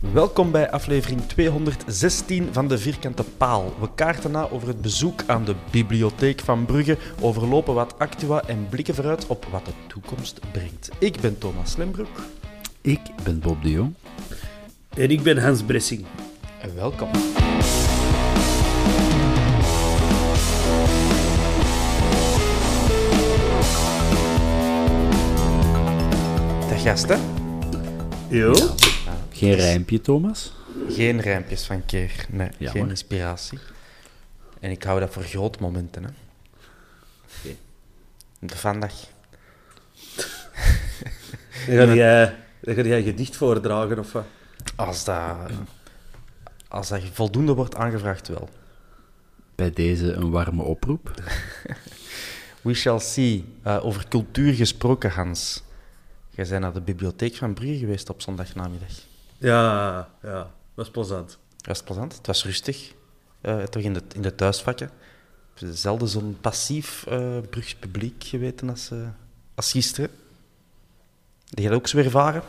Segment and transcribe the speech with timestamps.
[0.00, 3.74] Welkom bij aflevering 216 van de Vierkante Paal.
[3.80, 8.66] We kaarten na over het bezoek aan de Bibliotheek van Brugge, overlopen wat actua en
[8.70, 10.90] blikken vooruit op wat de toekomst brengt.
[10.98, 12.20] Ik ben Thomas Lembroek.
[12.80, 13.94] Ik ben Bob de Jong.
[14.96, 16.04] En ik ben Hans Bressing.
[16.60, 17.10] En welkom.
[26.68, 27.20] Dag gasten.
[28.28, 28.52] Jo?
[29.40, 30.52] Geen rijmpje, Thomas?
[30.88, 32.80] Geen rijmpjes van keer, nee, Jammer.
[32.80, 33.58] geen inspiratie.
[34.60, 36.04] En ik hou dat voor grote momenten.
[36.04, 36.10] Hè.
[38.38, 38.94] De vandaag.
[41.66, 44.24] Dan ga jij, dan ga jij gedicht voordragen of wat?
[44.76, 45.50] Als dat,
[46.68, 48.48] als dat voldoende wordt aangevraagd, wel.
[49.54, 51.22] Bij deze een warme oproep.
[52.62, 53.44] We shall see.
[53.62, 55.62] Eh, over cultuur gesproken, Hans.
[56.30, 59.08] Jij bent naar de bibliotheek van Brugge geweest op zondagnamiddag.
[59.40, 61.38] Ja, ja, was plezant.
[61.66, 62.16] Was plezant?
[62.16, 62.94] Het was rustig.
[63.40, 64.90] Eh, toch in de, in de thuisvakken.
[65.54, 68.98] Zelden zo'n passief eh Brugs publiek geweten als, eh,
[69.54, 70.10] als gisteren.
[71.44, 72.42] Je dat ook zo ervaren?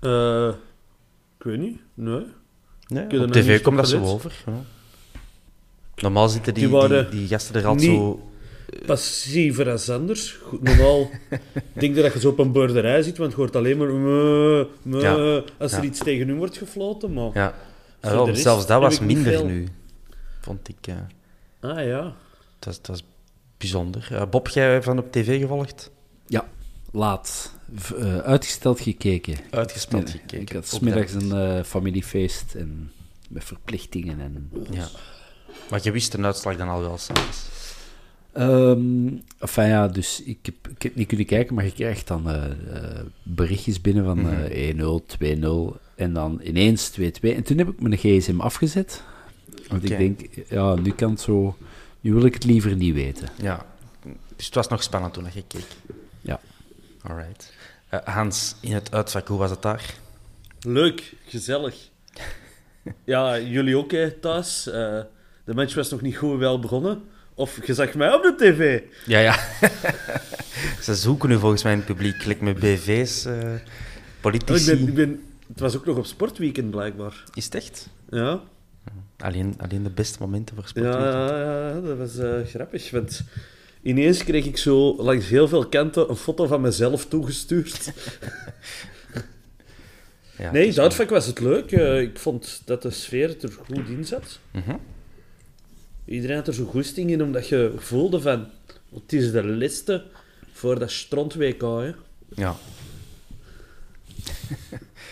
[0.00, 0.48] Eh,
[1.38, 2.26] ik weet niet, nee.
[2.86, 4.42] Nee, op tv komt dat zo over.
[4.46, 4.52] Ja.
[5.96, 8.29] Normaal zitten die, Die die, die gasten er altijd zo...
[8.86, 10.32] Passiever als anders.
[10.42, 11.10] Goed, normaal
[11.80, 13.88] denk je dat je zo op een boerderij zit, want je hoort alleen maar
[14.82, 15.84] meh, Ja, als er ja.
[15.88, 17.12] iets tegen u wordt gefloten.
[17.12, 17.30] Maar...
[17.34, 17.54] Ja.
[18.00, 19.44] Wel, rest zelfs dat was minder veel.
[19.46, 19.68] nu,
[20.40, 20.86] vond ik.
[20.86, 20.94] eh.
[21.70, 22.14] Ah ja.
[22.60, 23.04] was, het was
[23.56, 24.08] bijzonder.
[24.12, 25.90] Eh, Bob, jij van op tv gevolgd?
[26.26, 26.48] Ja,
[26.92, 27.52] laat.
[27.74, 29.36] V- eh, uitgesteld gekeken.
[29.50, 30.40] Uitgespeeld Nee, gekeken.
[30.40, 31.22] Ik had smiddags dat.
[31.22, 32.92] een eh, familiefeest en
[33.28, 34.20] met verplichtingen.
[34.20, 34.88] En, Ja.
[35.70, 37.48] Maar je wist de uitslag dan al wel s'avonds.
[38.32, 39.08] Ehm,
[39.38, 42.44] enfin ja, dus ik heb, ik heb niet kunnen kijken, maar je krijgt dan eh,
[42.50, 44.28] eh, berichtjes binnen van Mhm.
[44.42, 47.34] eh 1-0, 2-0 en dan ineens 2-2.
[47.34, 49.02] En toen heb ik mijn gsm afgezet.
[49.68, 51.56] Want ik denk, ja, nu kan het zo...
[52.00, 53.28] Nu wil ik het liever niet weten.
[53.42, 53.66] Ja.
[54.36, 55.66] Dus het was nog spannend toen je keek.
[56.20, 56.40] Ja.
[57.02, 57.52] Alright.
[57.88, 59.94] Eh, Hans, in het uitvak, hoe was het daar?
[60.60, 61.88] Leuk, gezellig.
[63.04, 64.66] Ja, jullie ook hè, thuis.
[64.66, 65.00] Eh,
[65.44, 67.02] de match was nog niet goed wel begonnen.
[67.40, 68.80] Of je zag mij op de tv.
[69.06, 69.38] Ja, ja.
[70.82, 74.76] Ze zoeken nu volgens mij in het publiek, like met BV's, eh, Oh, ik politici.
[74.76, 77.24] ben, ik ben, het was ook nog op sportweekend blijkbaar.
[77.34, 77.88] Is het echt?
[78.10, 78.40] Ja,
[79.18, 80.84] Alleen, alleen de beste momenten voor sport.
[80.84, 82.90] ja, ja, ja, dat was eh, grappig.
[82.90, 83.22] Want
[83.82, 87.92] ineens kreeg ik zo langs heel veel kanten een foto van mezelf toegestuurd.
[90.38, 91.72] Ja, Nee, Zuidvak was het leuk.
[91.72, 94.38] Eh, ik vond dat de sfeer er goed in zat.
[94.50, 94.76] Mhm.
[96.10, 98.46] Iedereen had er zo goesting in, omdat je voelde van...
[98.94, 100.06] Het is de liste
[100.52, 101.92] voor dat stront-WK, hè.
[102.28, 102.56] Ja.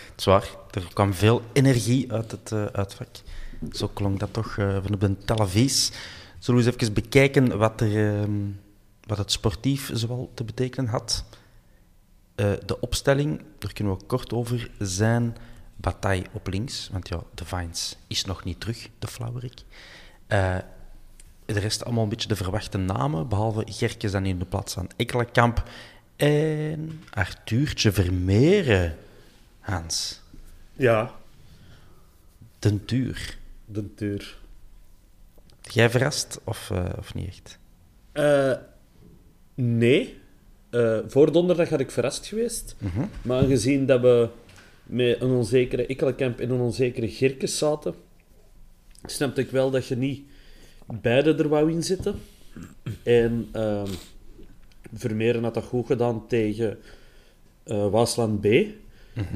[0.09, 0.49] het is waar.
[0.71, 3.07] Er kwam veel energie uit het eh, uitvak.
[3.71, 5.93] Zo klonk dat toch eh, van op de televisie.
[6.39, 8.31] Zullen we eens even bekijken wat, er, ehm,
[9.05, 11.25] wat het sportief zoal te betekenen had?
[12.35, 15.37] Eh, de opstelling, daar kunnen we kort over zijn.
[15.75, 19.63] Bataille op links, want ja, de Vines is nog niet terug, de flauwerik.
[21.53, 24.89] De rest allemaal een beetje de verwachte namen, behalve Gerkes dan in de plaats van
[24.95, 25.63] Ekkelenkamp
[26.15, 28.95] en Arthurtje Vermeeren.
[29.59, 30.21] Hans,
[30.73, 31.15] Ja,
[32.59, 33.37] den duur.
[33.65, 34.37] de deur.
[35.61, 37.59] Jij verrast of, eh, of niet echt?
[38.11, 38.53] Eh,
[39.55, 40.17] nee.
[40.69, 42.75] eh, voor donderdag had ik verrast geweest.
[43.21, 44.29] Maar aangezien dat we
[44.83, 47.95] met een onzekere Ikkelenkamp en een onzekere Gerkes zaten,
[49.05, 50.27] snapte ik wel dat je niet
[51.01, 52.15] beide er wou in zitten.
[53.03, 53.91] En ehm
[54.93, 56.77] Vermeeren had dat goed gedaan tegen
[57.63, 58.47] eh, Waasland B.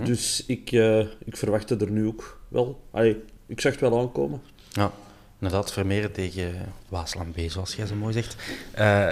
[0.03, 2.83] Dus ik, eh, ik verwachtte er nu ook wel.
[2.91, 4.41] Allee, ik zag het wel aankomen.
[4.71, 4.91] Ja,
[5.39, 6.53] inderdaad, Vermeeren tegen
[6.89, 8.35] Waasland B, zoals jij zo mooi zegt.
[8.71, 9.11] Eh,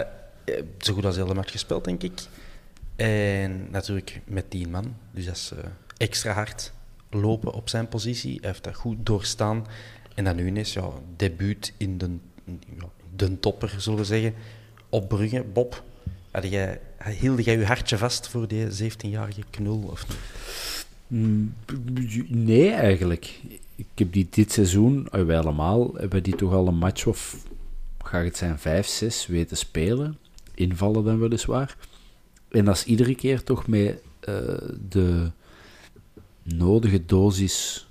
[0.77, 2.21] zo goed als heel de match gespeeld, denk ik.
[2.95, 5.51] En natuurlijk met tien man, dus dat is
[5.97, 6.73] extra hard
[7.09, 8.37] lopen op zijn positie.
[8.39, 9.65] Hij heeft dat goed doorstaan.
[10.15, 14.33] En dan nu ineens, ja, debuut in de, ja, de topper, zullen we zeggen,
[14.89, 15.43] op Brugge.
[15.53, 15.83] Bob,
[16.41, 16.79] jij,
[17.19, 19.87] hield jij je hartje vast voor die 17-jarige knul?
[19.91, 20.17] Of niet?
[21.07, 21.53] Mm,
[22.27, 23.39] Nee, eigenlijk.
[23.75, 27.45] Ik heb die dit seizoen, eh, wij allemaal, hebben die toch al een match of,
[28.03, 30.17] gaat het zijn, vijf, zes weten spelen.
[30.53, 31.77] Invallen dan weliswaar.
[32.49, 34.35] En dat is iedere keer toch met eh,
[34.89, 35.31] de
[36.43, 37.87] nodige dosis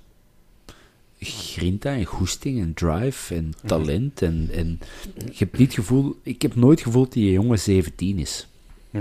[1.23, 4.21] grinta en goesting en drive en talent.
[4.21, 4.79] En, en
[5.15, 8.47] je hebt niet gevoel, ik heb nooit gevoeld dat die jongen 17 is.
[8.91, 8.97] Hm.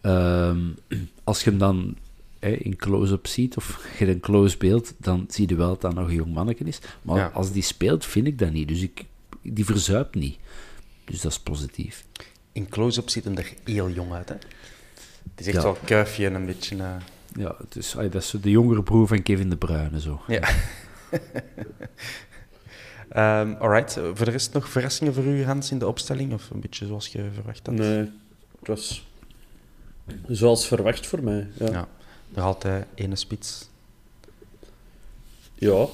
[0.00, 0.60] Ehm,
[1.24, 1.96] als je hem dan
[2.38, 5.94] hè, in close-up ziet, of je een close beeld, dan zie je wel dat dat
[5.94, 6.78] nog een jong manneke is.
[7.02, 7.30] Maar Ja.
[7.34, 8.68] als die speelt, vind ik dat niet.
[8.68, 9.04] Dus ik,
[9.42, 10.36] die verzuipt niet.
[11.04, 12.04] Dus dat is positief.
[12.52, 14.34] In close-up ziet hem er heel jong uit, hè?
[14.34, 15.62] Het is echt Ja.
[15.62, 16.76] wel kuifje en een beetje...
[16.76, 16.94] eh,
[17.38, 20.00] Ja, het is, ay, dat is de jongere broer van Kevin De Bruyne.
[20.00, 20.20] Zo.
[20.26, 20.48] Ja.
[23.08, 26.32] Ehm alright, voor de rest nog verrassingen voor u, Hans, in de opstelling?
[26.32, 27.74] Of een beetje zoals je verwacht had?
[27.74, 28.10] Nee,
[28.58, 29.06] het was
[30.28, 31.48] zoals verwacht voor mij.
[31.58, 31.66] Ja.
[31.70, 31.88] Ja,
[32.28, 33.68] nog altijd ene spits.
[35.54, 35.70] ja.
[35.70, 35.92] Oh.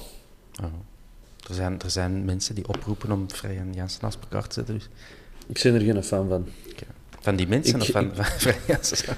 [1.47, 4.73] Er, zijn, er zijn mensen die oproepen om Vrij en Jansen naast elkaar te zetten.
[4.73, 4.89] Dus.
[5.47, 6.47] Ik ben er geen fan van.
[7.23, 9.15] Van die mensen Ik- of van, ik- van Jansen?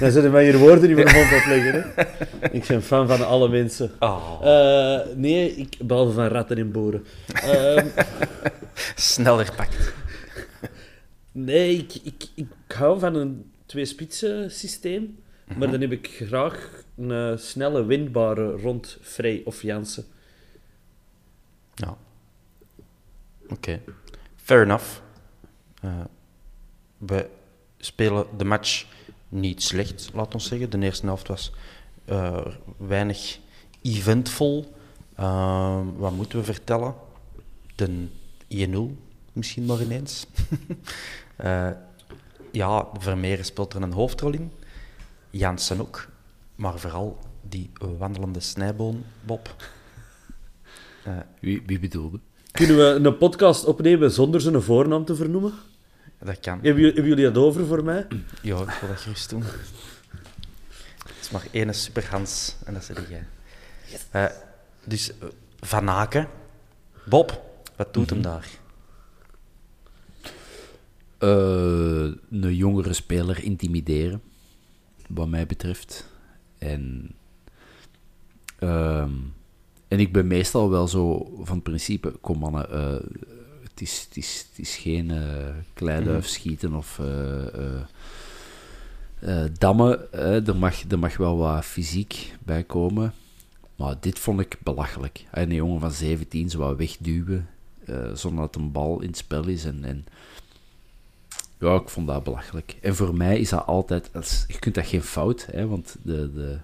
[0.00, 1.72] Dan zitten mij hier woorden in mijn mond opleggen.
[1.94, 2.02] Hè?
[2.50, 3.90] Ik ben fan van alle mensen.
[3.98, 7.04] Oh, Eh, nee, ik, behalve van ratten en boeren.
[7.34, 7.86] Ehm,
[8.94, 9.92] sneller pakt.
[11.32, 15.18] nee, ik, ik, ik hou van een twee-spitsen systeem.
[15.56, 20.04] Maar dan heb ik graag een snelle, windbare rond Vrij of Jansen.
[21.74, 21.96] Ja.
[23.48, 23.80] Oké.
[24.36, 24.84] Fair enough.
[25.82, 25.90] Eh,
[27.06, 27.28] we
[27.78, 28.86] spelen de match
[29.28, 30.70] niet slecht, laat ons zeggen.
[30.70, 31.52] De eerste helft was
[32.04, 32.46] eh,
[32.76, 33.38] weinig
[33.82, 34.74] eventvol.
[35.14, 36.94] Ehm, wat moeten we vertellen?
[37.74, 38.06] De
[38.48, 38.96] 1-0
[39.32, 40.26] misschien nog ineens.
[41.36, 41.70] Eh,
[42.52, 44.52] ja, Vermeeren speelt er een hoofdrol in.
[45.30, 46.08] Jansen ook.
[46.54, 49.54] Maar vooral die wandelende snijboon, Bob.
[51.04, 52.20] Eh, Wie, wie bedoelde?
[52.50, 55.52] Kunnen we een podcast opnemen zonder zijn voornaam te vernoemen?
[56.24, 56.52] Dat kan.
[56.52, 58.06] Hebben jullie, hebben jullie dat over voor mij?
[58.42, 59.42] Ja, ik wil dat gerust doen.
[59.42, 63.26] Het is maar één superhans en dat is jij.
[64.10, 64.36] Eh,
[64.84, 65.28] dus eh,
[65.60, 66.28] Van Aken.
[67.04, 67.42] Bob,
[67.76, 68.48] wat doet hem daar?
[71.18, 74.22] Eh, een jongere speler intimideren,
[75.08, 76.08] wat mij betreft.
[76.58, 77.10] En,
[78.58, 79.10] ehm,
[79.88, 82.94] en ik ben meestal wel zo van het principe, kom mannen, eh,
[83.82, 85.12] is, het, is, het is geen
[85.74, 87.80] kleiduif schieten of eh,
[89.20, 90.12] eh, dammen.
[90.46, 93.12] er, mag, er mag wel wat fysiek bij komen.
[93.76, 95.24] Maar dit vond ik belachelijk.
[95.30, 97.48] Een jongen van 17 zo wat wegduwen,
[98.12, 99.64] zonder dat een bal in het spel is.
[99.64, 100.04] En, en
[101.58, 102.76] ja, ik vond dat belachelijk.
[102.80, 104.10] En voor mij is dat altijd...
[104.20, 106.58] is- je kunt dat geen fout, hè, want de, de,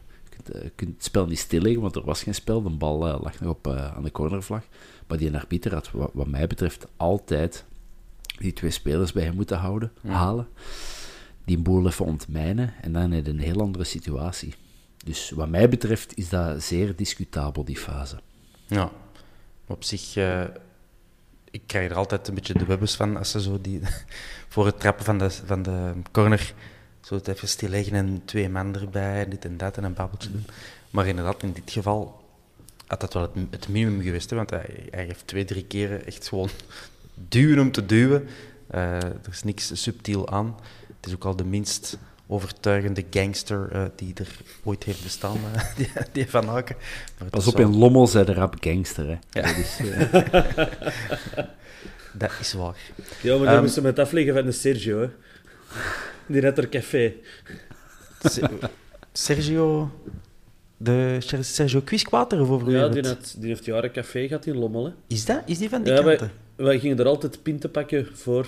[0.62, 2.62] je, kunt, het spel niet stilleggen, want er was geen spel.
[2.62, 4.62] De bal lag nog op, aan de cornervlag.
[5.08, 7.64] Maar die arbiter had, wat, wat mij betreft, altijd
[8.38, 10.48] die twee spelers bij hem moeten houden, halen.
[11.44, 14.54] Die boel even ontmijnen en dan heb je een heel andere situatie.
[15.04, 18.20] Dus wat mij betreft is dat zeer discutabel, die fase.
[18.66, 18.90] Ja,
[19.66, 20.44] op zich, eh,
[21.50, 23.80] ik krijg er altijd een beetje de webbes van als ze zo die
[24.52, 26.54] voor het trappen van de, van de corner
[27.00, 30.46] zo het even stilleggen en twee man erbij dit en dat en een babbeltje doen.
[30.90, 32.27] Maar inderdaad, in dit geval
[32.88, 36.06] had dat wel het, het minimum geweest, hè, want hij, hij heeft twee, drie keren
[36.06, 36.48] echt gewoon
[37.28, 38.28] duwen om te duwen.
[38.70, 40.56] Eh, er is niks subtiel aan.
[40.96, 44.28] Het is ook al de minst overtuigende gangster eh, die er
[44.64, 46.76] ooit heeft bestaan, eh, die, die Van Aken.
[46.76, 49.06] Maar het Pas is op, wel- in Lommel zei de rap gangster.
[49.06, 49.40] Hè.
[49.40, 49.46] Ja.
[49.46, 50.12] Dat is, eh,
[52.12, 52.76] Dat is waar.
[53.22, 55.08] Ja, maar dan Ehm, moesten we het afleggen van de Sergio, hè.
[56.26, 57.14] Die net er café.
[58.22, 58.48] Se-
[59.12, 59.90] Sergio...
[60.80, 64.56] De Ser- Sergio Quisquater, of over Ja, die, had, die heeft jaren café gehad in
[64.56, 64.90] Lommel, hè.
[65.06, 65.42] Is dat?
[65.46, 66.18] Is die van die Ja,
[66.56, 68.46] wij, gingen er altijd pinten pakken voor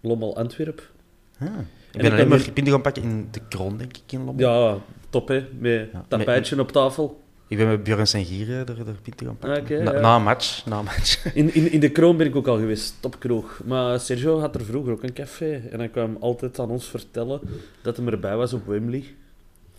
[0.00, 0.90] Lommel Antwerp.
[1.38, 1.48] Ah.
[1.92, 4.48] Ik ben alleen maar weer- pinten gaan pakken in de kroon, denk ik, in Lommel.
[4.48, 4.78] Ja,
[5.10, 5.46] top hè.
[5.58, 7.20] Met Ja, tapijtje op tafel.
[7.46, 9.60] Ik ben met Björn Sengier er, er pinten gaan pakken.
[9.62, 10.00] Oké, na, ja.
[10.00, 10.66] na een match.
[10.66, 11.24] Na match.
[11.34, 13.60] In, in, in de kroon ben ik ook al geweest, topkroeg.
[13.64, 15.62] Maar Sergio had er vroeger ook een café.
[15.70, 17.40] En hij kwam altijd aan ons vertellen
[17.82, 19.04] dat hij erbij was op Wembley.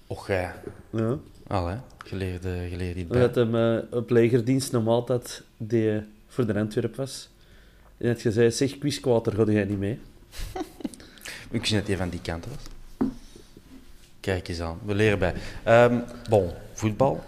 [0.08, 0.62] Och, ja.
[0.90, 1.18] Ja.
[1.50, 1.78] Al, hè.
[2.06, 3.44] Geleerde, geleerde Dat bij.
[3.44, 7.30] hem eh, op legerdienst een maaltijd die eh, voor de Antwerp was.
[7.98, 10.00] En dat je zei, zeg, quizquater, ga jij niet mee?
[11.52, 13.10] Ik wist dat hij van die kant was.
[14.20, 15.34] Kijk eens aan, we leren bij.
[15.64, 17.24] Ehm bon, voetbal.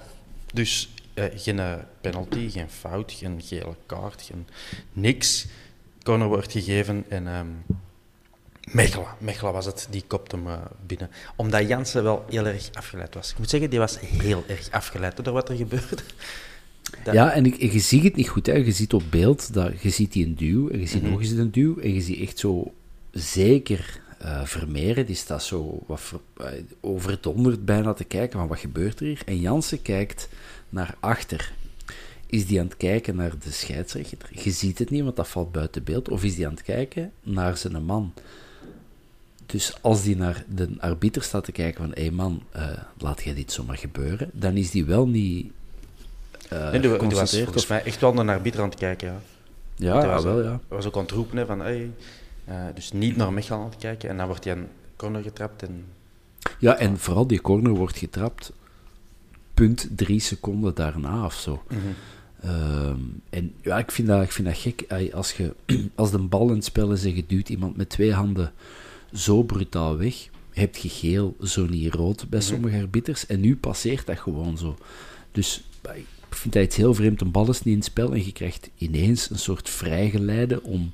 [0.53, 1.59] Dus eh, geen
[2.01, 4.47] penalty, geen fout, geen gele kaart, geen
[4.93, 5.47] niks.
[6.03, 7.47] Corner wordt gegeven en ehm
[8.71, 11.09] Mechelen, Mechelen was het, die kopte hem binnen.
[11.35, 13.31] Omdat Jansen wel heel erg afgeleid was.
[13.31, 15.95] Ik moet zeggen, die was heel erg afgeleid door wat er gebeurde.
[17.03, 18.45] Dat- Ja, en ik, je ziet het niet goed.
[18.45, 18.53] Hè.
[18.53, 21.11] Je ziet op beeld, dat, je ziet die een duw, en je ziet Mhm.
[21.11, 22.73] nog eens een duw, en je ziet echt zo
[23.11, 26.47] zeker eh Vermeeren, die staat zo wat ver, eh,
[26.81, 29.21] overdonderd bijna te kijken van wat gebeurt er hier.
[29.25, 30.29] En Jansen kijkt
[30.69, 31.51] naar achter.
[32.25, 34.29] Is die aan het kijken naar de scheidsrechter?
[34.43, 36.09] Je ziet het niet, want dat valt buiten beeld.
[36.09, 38.13] Of is die aan het kijken naar zijn man?
[39.51, 42.67] Dus als die naar de arbiter staat te kijken van, hé hey man, eh,
[42.97, 45.51] laat jij dit zomaar gebeuren, dan is die wel niet
[46.49, 49.07] Nee, die, die was geconcentreerd volgens mij echt wel naar de arbiter aan het kijken.
[49.07, 49.21] Ja.
[49.75, 50.49] Ja, ja, was, wel, ja.
[50.49, 51.91] Hij was ook aan het roepen hè, van, hey,
[52.45, 54.09] eh, dus niet naar Mechelen aan het kijken.
[54.09, 55.85] En dan wordt hij een corner getrapt en
[56.59, 58.51] Ja, en vooral die corner wordt getrapt
[59.53, 61.63] punt drie seconden daarna of zo.
[62.41, 65.11] Ehm, en ja, ik vind dat, ik vind dat gek.
[65.13, 65.55] Als, je,
[65.95, 68.51] als de bal in het spel is en je duwt iemand met twee handen
[69.13, 73.25] zo brutaal weg, heb je geel, zo niet rood bij sommige arbiters.
[73.25, 74.77] En nu passeert dat gewoon zo.
[75.31, 75.63] Dus
[76.29, 77.21] ik vind dat iets heel vreemd.
[77.21, 80.91] Een bal is niet in het spel en je krijgt ineens een soort vrijgeleide om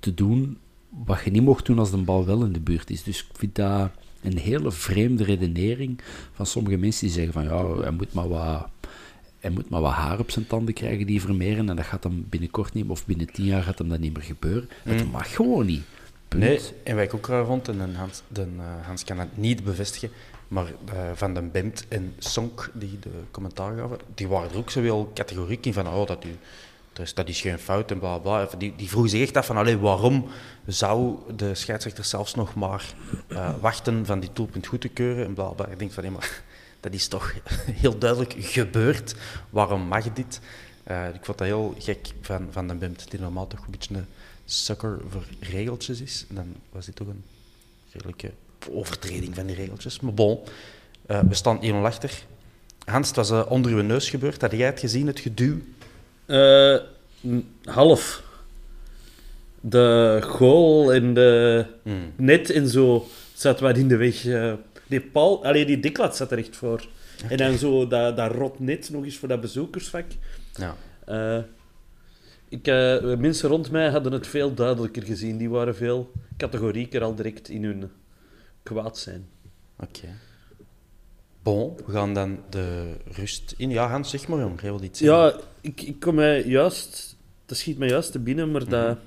[0.00, 3.02] te doen wat je niet mocht doen als de bal wel in de buurt is.
[3.02, 3.90] Dus ik vind dat
[4.22, 6.00] een hele vreemde redenering
[6.32, 8.68] van sommige mensen die zeggen van ja, hij moet maar wat,
[9.38, 12.26] hij moet maar wat haar op zijn tanden krijgen die vermeren en dat gaat hem
[12.28, 14.68] binnenkort niet, of binnen tien jaar gaat hem dat niet meer gebeuren.
[14.82, 15.82] Het mag gewoon niet.
[16.34, 18.42] Nee, en wat ik ook raar vond, en Hans, eh,
[18.82, 20.10] Hans kan dat niet bevestigen,
[20.48, 24.70] maar eh, Van den Bemt en Sonk, die de commentaar gaven, die waren er ook
[24.70, 26.36] zo wel categoriek in van, oh, dat, u,
[26.98, 28.48] is, dat is geen fout en bla bla.
[28.58, 30.28] Die, die vroegen zich echt af van, allee, waarom
[30.66, 32.94] zou de scheidsrechter zelfs nog maar
[33.28, 35.66] eh, wachten van die doelpunt goed te keuren en bla bla.
[35.66, 36.42] Ik denk van, maar
[36.80, 37.34] dat is toch
[37.82, 39.14] heel duidelijk gebeurd.
[39.50, 40.40] Waarom mag dit?
[41.14, 44.04] Ik vond dat heel gek van Van den Bemt, die normaal toch een beetje
[44.44, 46.24] sucker voor regeltjes is.
[46.28, 47.22] Dan was dit toch een
[47.92, 48.30] redelijke
[48.70, 50.00] overtreding van die regeltjes.
[50.00, 50.38] Maar bon,
[51.06, 52.22] eh, we staan 1-0 achter.
[52.84, 54.40] Hans, het was eh, onder uw neus gebeurd.
[54.40, 55.56] Had jij het gezien, het geduw?
[56.26, 56.76] Eh,
[57.64, 58.22] half.
[59.60, 62.12] De goal en de Hmm.
[62.16, 64.22] net en zo zat wat in de weg.
[64.86, 66.86] die Paul, alleen die diklat zat er echt voor.
[67.28, 70.04] En dan zo dat, dat rot net nog eens voor dat bezoekersvak.
[70.54, 70.76] Ja.
[72.54, 75.36] Ik, eh, mensen rond mij hadden het veel duidelijker gezien.
[75.36, 77.90] Die waren veel categorieker al direct in hun
[78.62, 79.26] kwaad zijn.
[79.78, 80.08] Oké.
[81.42, 83.70] Bon, we gaan dan de rust in.
[83.70, 84.60] Ja, Hans, zeg maar, jong.
[84.60, 85.00] Jij wil iets.
[85.00, 87.16] Ja, ik, ik kom mij juist...
[87.46, 88.98] Dat schiet mij juist te binnen, maar dat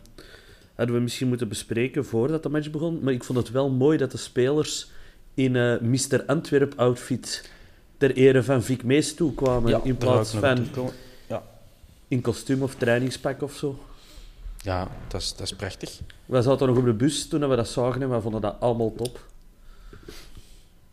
[0.76, 3.00] hadden we misschien moeten bespreken voordat de match begon.
[3.04, 4.92] Maar ik vond het wel mooi dat de spelers
[5.34, 6.24] in eh Mr.
[6.26, 7.50] Antwerp-outfit
[7.98, 10.68] ter ere van Vic Mees toekwamen, Ja, in plaats van
[12.08, 13.80] in kostuum of trainingspak of zo.
[14.62, 16.00] ja dat, is, dat is prachtig.
[16.26, 18.94] We zaten nog op de bus toen we dat zagen en we vonden dat allemaal
[18.96, 19.26] top.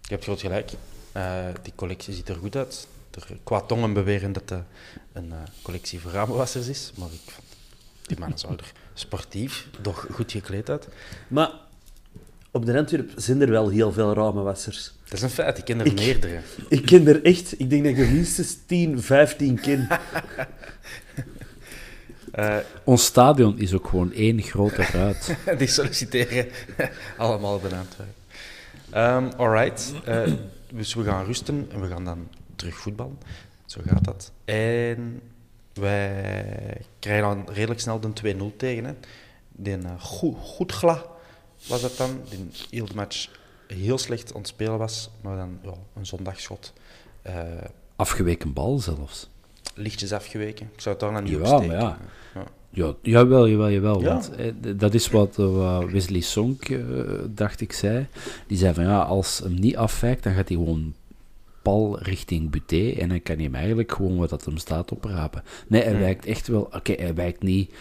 [0.02, 0.70] Je hebt groot gelijk.
[1.12, 2.86] Eh, die collectie ziet er goed uit.
[3.10, 4.62] Er, qua tongen beweren dat het
[5.12, 6.92] een eh, collectie voor ramenwassers is.
[6.96, 7.46] Maar ik vond
[8.02, 10.88] die mannen zouden er sportief, doch goed gekleed uit.
[11.28, 11.50] Maar
[12.50, 14.92] op de Antwerp zijn er wel heel veel ramenwassers.
[15.04, 16.40] Dat is een feit, ik ken er Ik- meerdere.
[16.68, 19.88] Ik ken er echt, ik denk dat ik er minstens 10, 15 ken.
[22.34, 25.36] Eh, Ons stadion is ook gewoon één grote ruit.
[25.58, 26.46] die solliciteren
[27.18, 28.14] allemaal bij Antwerpen.
[28.90, 29.92] Ehm alright.
[30.04, 30.32] Eh,
[30.72, 33.18] dus we gaan rusten en we gaan dan terug voetballen.
[33.66, 34.32] Zo gaat dat.
[34.44, 35.20] En
[35.72, 38.84] wij krijgen dan redelijk snel de 2-0 tegen.
[38.84, 38.92] Hè.
[39.52, 41.04] Die uh, goed, goed gla
[41.66, 42.20] was dat dan.
[42.28, 43.28] Die heel de match
[43.66, 45.10] heel slecht aan het spelen was.
[45.20, 46.72] Maar dan ja, een zondagschot.
[47.22, 47.34] eh,
[47.96, 49.28] Afgeweken bal zelfs.
[49.74, 50.70] Lichtjes afgeweken.
[50.72, 51.98] Ik zou het daar dan niet Ja, maar ja.
[52.34, 52.44] Ja.
[52.70, 54.00] Ja, jawel, jawel, jawel.
[54.00, 54.08] Ja.
[54.08, 56.78] Want, eh, dat is wat eh, Wesley Sonk, eh,
[57.28, 58.06] dacht ik, zei.
[58.46, 60.94] Die zei van ja, als hem niet afwijkt, dan gaat hij gewoon
[61.64, 62.90] pal richting Buté.
[62.90, 65.42] En dan kan hij hem eigenlijk gewoon wat dat hem staat oprapen.
[65.66, 66.62] Nee, hij wijkt echt wel.
[66.72, 67.74] Oké, hij wijkt niet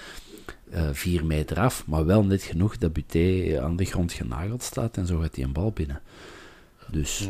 [0.71, 4.97] eh, vier meter af, maar wel net genoeg dat Buté aan de grond genageld staat
[4.97, 6.01] en zo gaat hij een bal binnen.
[6.91, 7.29] Dus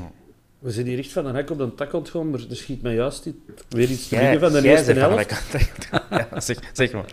[0.63, 2.93] We zijn hier echt van een hek op de tak ontgaan, maar er schiet mij
[2.93, 3.27] juist
[3.69, 5.43] weer iets te binnen van de eerste helft.
[6.09, 7.05] ja, zeg, zeg maar.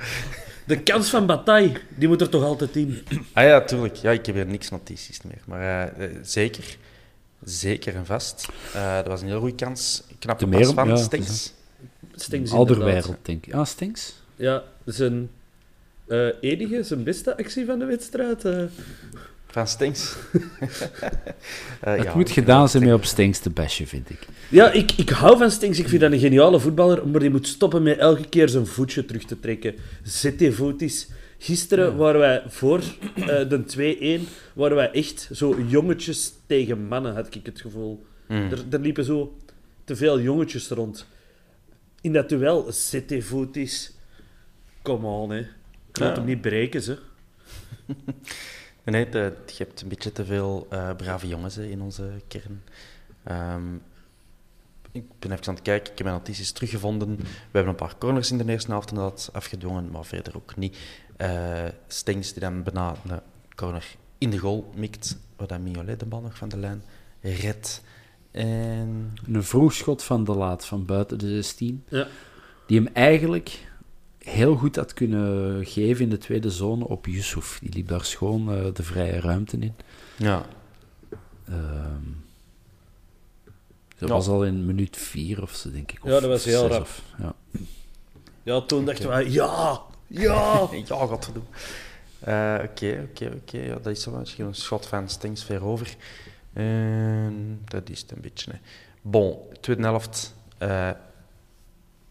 [0.67, 2.99] De kans van Bataille, die moet er toch altijd in.
[3.33, 3.95] Ah ja, tuurlijk.
[3.95, 5.41] Ja, ik heb hier niks notities meer.
[5.47, 6.77] Maar eh, eh, zeker.
[7.45, 8.49] Zeker en vast.
[8.75, 10.03] Eh, dat was een heel goede kans.
[10.19, 10.97] Knappe De pas meer- van ja.
[12.15, 13.55] Stings Alderwereld, denk ik.
[13.55, 14.15] Ah, Stinks?
[14.37, 15.31] Ja, zijn
[16.07, 18.45] eh, enige, zijn beste actie van de wedstrijd.
[19.51, 20.15] Van Stenks.
[21.81, 24.27] Eh, Het ja, moet ik gedaan zijn met op Stinks te bashen, vind ik.
[24.49, 25.79] Ja, ik, ik hou van Stings.
[25.79, 29.05] Ik vind dat een geniale voetballer, maar die moet stoppen met elke keer zijn voetje
[29.05, 29.75] terug te trekken.
[30.03, 31.09] Zet die voetjes.
[31.39, 32.81] Gisteren waren wij voor
[33.15, 38.05] eh, de 2-1, waren wij echt zo jongetjes tegen mannen, had ik het gevoel.
[38.29, 38.51] Mm.
[38.51, 39.37] Er, er liepen zo
[39.85, 41.07] te veel jongetjes rond.
[42.01, 43.93] In dat duel, zet die voetjes.
[44.83, 45.37] Come on, hè.
[45.93, 46.07] Ja.
[46.07, 46.99] moet hem niet breken, ze.
[48.85, 52.63] Nee, de- je hebt een beetje te veel eh, brave jongens hè, in onze kern.
[53.25, 53.75] Ehm,
[54.93, 57.17] ik ben even aan het kijken, ik heb mijn notities teruggevonden.
[57.17, 60.79] We hebben een paar corners in de eerste helft inderdaad afgedwongen, maar verder ook niet.
[61.17, 63.21] Eh Stengs die dan bijna een
[63.55, 63.85] corner
[64.19, 66.83] in de goal mikt, waar dan Mignolet de bal nog van de lijn
[67.21, 67.83] redt.
[68.31, 71.85] En Een vroeg schot van de laat van buiten de 16.
[71.89, 72.07] Ja.
[72.67, 73.69] Die hem eigenlijk
[74.25, 77.59] heel goed had kunnen geven in de tweede zone op Yusuf.
[77.63, 79.75] Die liep daar schoon eh, de vrije ruimte in.
[80.17, 80.47] ja,
[81.49, 82.19] Ehm
[83.99, 84.15] dat Ja.
[84.15, 85.99] was al in minuut vier of zo, denk ik.
[86.05, 86.81] Of Ja, dat was heel rap.
[86.81, 87.35] of- ja.
[88.43, 90.69] Ja, toen dachten wij, ja, ja.
[90.89, 91.45] ja, wat te doen.
[92.19, 93.59] Eh, Oké, oké, oké.
[93.59, 95.97] Ja, dat is zo misschien een schot van Stengs ver over.
[96.53, 98.51] En dat is het een beetje.
[98.51, 98.59] Hè.
[99.03, 100.35] Bon, tweede helft.
[100.59, 100.91] eh,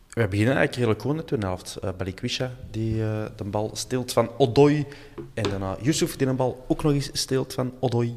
[0.10, 1.76] we beginnen eigenlijk redelijk gewoon de tweede helft.
[1.76, 4.86] Eh Balikwisha die eh, de bal steelt van Odoi.
[5.34, 8.16] En daarna Yusuf die de bal ook nog eens steelt van Odoi.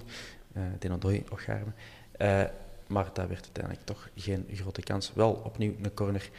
[0.52, 1.72] Eh die Odoi, Ocharme.
[2.12, 2.44] Eh
[2.92, 5.12] maar dat werd uiteindelijk toch geen grote kans.
[5.14, 6.30] Wel opnieuw een corner.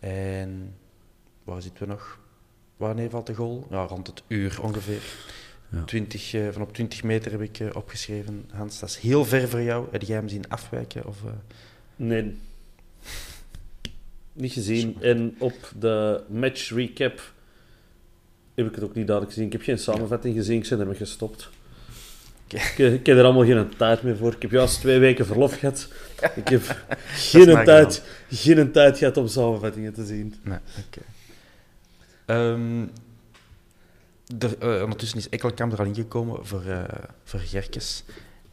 [0.00, 0.74] En
[1.44, 2.18] waar zitten we nog?
[2.76, 3.66] Wanneer valt de goal?
[3.70, 5.02] Ja, rond het uur ongeveer.
[5.68, 5.84] Ja.
[5.84, 8.48] 20, eh, van op 20 meter heb ik opgeschreven.
[8.52, 9.86] Hans, dat is heel ver voor jou.
[9.90, 11.06] Heb jij hem zien afwijken?
[11.06, 11.30] Of, eh?
[11.96, 12.38] Nee.
[14.36, 14.96] Niet gezien.
[15.00, 17.20] En op de match recap
[18.54, 19.46] heb ik het ook niet duidelijk gezien.
[19.46, 21.50] Ik heb geen samenvatting gezien, ik ben ermee gestopt.
[22.48, 24.32] Ik, ik heb er allemaal geen tijd meer voor.
[24.32, 25.88] Ik heb juist twee weken verlof gehad.
[26.34, 26.62] Ik heb
[27.32, 30.34] geen tijd, geen tijd gehad om samenvattingen te zien.
[30.42, 31.00] Nee, oké.
[32.26, 32.86] Ehm,
[34.58, 36.84] eh, ondertussen is Ekkelkamp er al ingekomen voor, eh
[37.24, 38.04] voor Gerkes.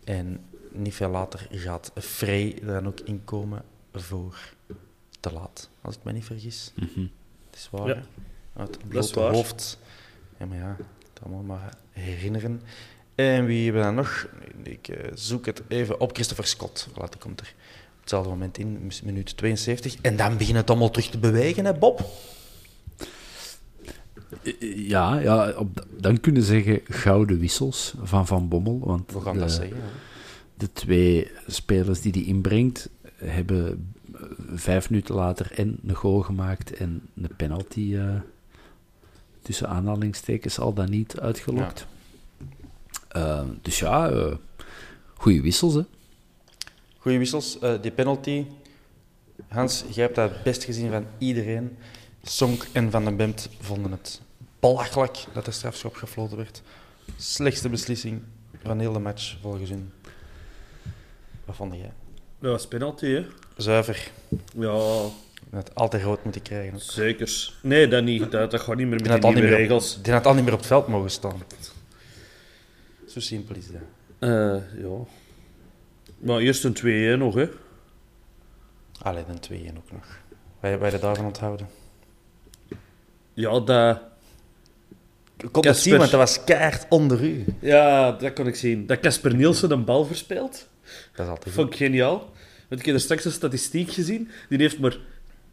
[0.03, 0.39] En
[0.71, 4.37] niet veel later gaat Frey er dan ook inkomen voor
[5.23, 6.71] te laat, als ik me niet vergis.
[6.75, 6.99] Mhm.
[7.49, 7.95] Het is waar, Ja.
[7.95, 8.03] het
[8.53, 9.33] Dat is blote waar.
[9.33, 9.79] hoofd.
[10.39, 10.75] Ja, maar ja,
[11.13, 12.61] het allemaal maar herinneren.
[13.15, 14.27] En wie hebben we dan nog?
[14.63, 16.13] Ik eh, zoek het even op.
[16.13, 16.87] Christopher Scott.
[16.89, 17.53] Voilà, die komt er
[17.93, 19.95] op hetzelfde moment in, minuut 72.
[20.01, 22.05] En dan begint het allemaal terug te bewegen, hè, Bob?
[24.75, 28.79] Ja, ja op, dan kunnen we zeggen gouden wissels van Van Bommel.
[28.79, 29.75] Want We gaan de, dat zeggen.
[29.77, 29.83] hè.
[30.57, 33.92] de twee spelers die hij inbrengt, hebben
[34.53, 38.15] vijf minuten later en een goal gemaakt en een penalty eh,
[39.41, 41.87] tussen aanhalingstekens al dan niet uitgelokt.
[43.07, 44.35] Eh, dus ja, eh
[45.13, 45.81] goede wissels, hè.
[46.97, 47.59] Goeie wissels.
[47.59, 48.45] Eh, die penalty.
[49.47, 51.77] Hans, jij hebt dat het best gezien van iedereen.
[52.23, 54.21] Sonk en Van den Bemt vonden het
[54.59, 56.61] belachelijk dat de strafschop gefloten werd.
[57.17, 58.21] Slechtste beslissing
[58.63, 59.91] van heel de match, volgens hun.
[61.45, 61.91] Wat vond jij?
[62.39, 63.25] Dat was penalty, hè?
[63.57, 64.11] Zuiver.
[64.55, 64.71] Ja,
[65.51, 66.73] had altijd rood moeten krijgen.
[66.73, 66.81] ook.
[66.81, 67.53] zeker.
[67.61, 68.31] Nee, dat niet.
[68.31, 70.01] Dat, dat gaat niet meer met Die niet op, regels.
[70.01, 71.43] die had al niet meer op het veld mogen staan.
[73.07, 73.81] Zo simpel is dat.
[74.19, 74.97] Eh, ja.
[76.19, 77.47] Maar eerst een 2-1 nog, hè?
[79.01, 80.05] Allee, dan 2-1 ook nog.
[80.59, 81.67] Wij, wij daarvan onthouden.
[83.33, 83.99] Ja, dat...
[85.37, 85.89] Ik kon het Kasper.
[85.91, 87.45] zien, want dat was keihard onder u.
[87.59, 88.85] Ja, dat kon ik zien.
[88.85, 90.67] Dat Casper Nielsen een bal verspeelt,
[91.15, 92.31] Dat is altijd vond ik geniaal.
[92.73, 94.29] Want ik heb er straks een statistiek gezien.
[94.49, 94.97] Die heeft maar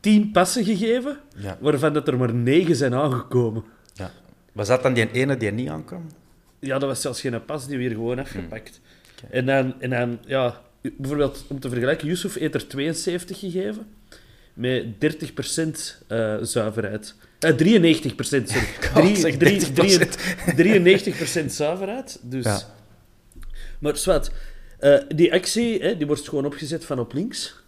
[0.00, 1.58] 10 passen gegeven, Ja.
[1.60, 3.64] waarvan dat er maar 9 zijn aangekomen.
[3.94, 4.10] Ja.
[4.52, 6.06] Was dat dan die ene die niet aankwam?
[6.58, 8.80] Ja, dat was zelfs geen pas, die weer gewoon afgepakt.
[9.24, 9.32] Oké.
[9.32, 10.60] En, dan, en dan, ja,
[10.96, 13.86] bijvoorbeeld om te vergelijken, Yusuf heeft er 72 gegeven,
[14.54, 17.14] met 30% eh zuiverheid.
[17.38, 18.66] Eh, 93%, sorry.
[18.94, 20.16] Drie- zeg drie- 30%.
[20.56, 22.18] drie- 93% zuiverheid.
[22.22, 22.44] Dus.
[22.44, 22.60] Ja.
[23.78, 24.30] Maar zwart,
[24.80, 27.58] eh, die actie hè, die wordt gewoon opgezet van op links.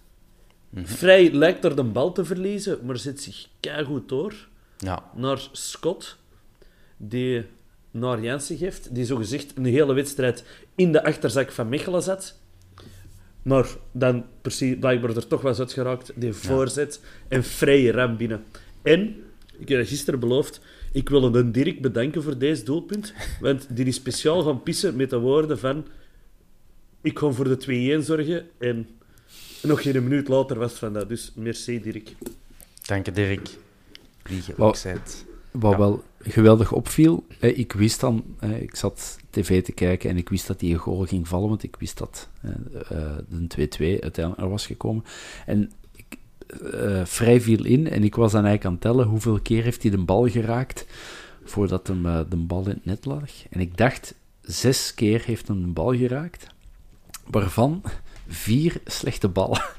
[0.71, 0.85] Mhm.
[0.87, 3.49] Vrij lijkt er de bal te verliezen, maar zet zich
[3.85, 4.49] goed door
[4.79, 5.11] Ja.
[5.15, 6.17] naar Scott.
[6.97, 7.45] die
[7.91, 10.45] naar Jansen geeft, die zogezegd een hele wedstrijd
[10.75, 12.39] in de achterzak van Mechelen zat.
[13.43, 18.45] Maar dan precies blijkbaar er toch was uitgeraakt, die voorzet en vrije ram binnen.
[18.83, 19.17] En,
[19.59, 20.61] ik heb dat gisteren beloofd,
[20.93, 25.11] ik wil een Dirk bedanken voor deze doelpunt, want die is speciaal gaan pissen met
[25.11, 25.87] de woorden van
[27.03, 28.87] ik ga voor de 2-1 zorgen en
[29.63, 31.09] nog geen minuut later was het van dat.
[31.09, 32.15] Dus merci Dirk.
[32.87, 33.49] Dank je, Dirk.
[34.23, 35.25] Wie je ook zijt.
[35.51, 35.79] Wat Ja.
[35.79, 38.25] wel geweldig opviel, ik wist dan,
[38.61, 41.77] ik zat tv te kijken en ik wist dat die goal ging vallen, want ik
[41.79, 42.51] wist dat eh,
[43.29, 45.05] de 2-2 uiteindelijk er was gekomen.
[45.47, 46.17] En ik,
[46.73, 49.83] eh, vrij viel in en ik was dan eigenlijk aan het tellen hoeveel keer heeft
[49.83, 50.87] hij de bal geraakt
[51.45, 53.31] voordat hem eh, de bal in het net lag.
[53.51, 56.47] En ik dacht, zes keer heeft hem de bal geraakt,
[57.27, 57.83] waarvan
[58.29, 59.63] vier slechte ballen.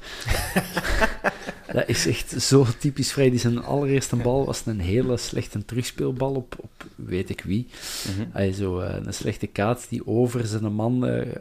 [1.72, 3.30] Dat is echt zo typisch vrij.
[3.30, 7.66] Die zijn allereerste bal was een hele slechte terugspeelbal op, op weet ik wie.
[8.32, 11.32] Hij zo eh, een slechte kaats die over zijn man eh,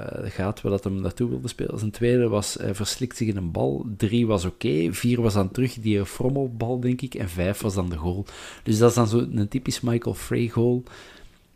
[0.00, 1.78] eh, gaat waar dat hem naartoe wilde spelen.
[1.78, 3.86] Zijn tweede was eh, verslikt zich in een bal.
[3.96, 4.88] Drie was oké.
[4.92, 7.14] Vier was dan terug die frommelbal, denk ik.
[7.14, 8.24] En vijf was dan de goal.
[8.62, 10.82] Dus dat is dan zo een typisch Michael Frey goal.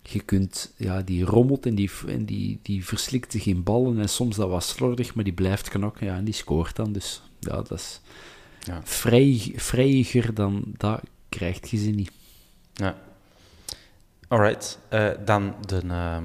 [0.06, 3.98] Je kunt, ja, die rommelt en die, en die, die verslikt zich in ballen.
[4.00, 6.06] En soms dat was slordig, maar die blijft knokken.
[6.06, 6.92] Ja, en die scoort dan.
[6.92, 8.00] Dus ja, dat is
[8.60, 8.80] Ja.
[8.84, 12.10] vrij, vrijer dan dat krijgt je ze niet.
[12.74, 12.96] Ja.
[14.28, 14.78] Alright.
[14.88, 15.80] Eh, dan de.
[15.88, 16.24] ehm,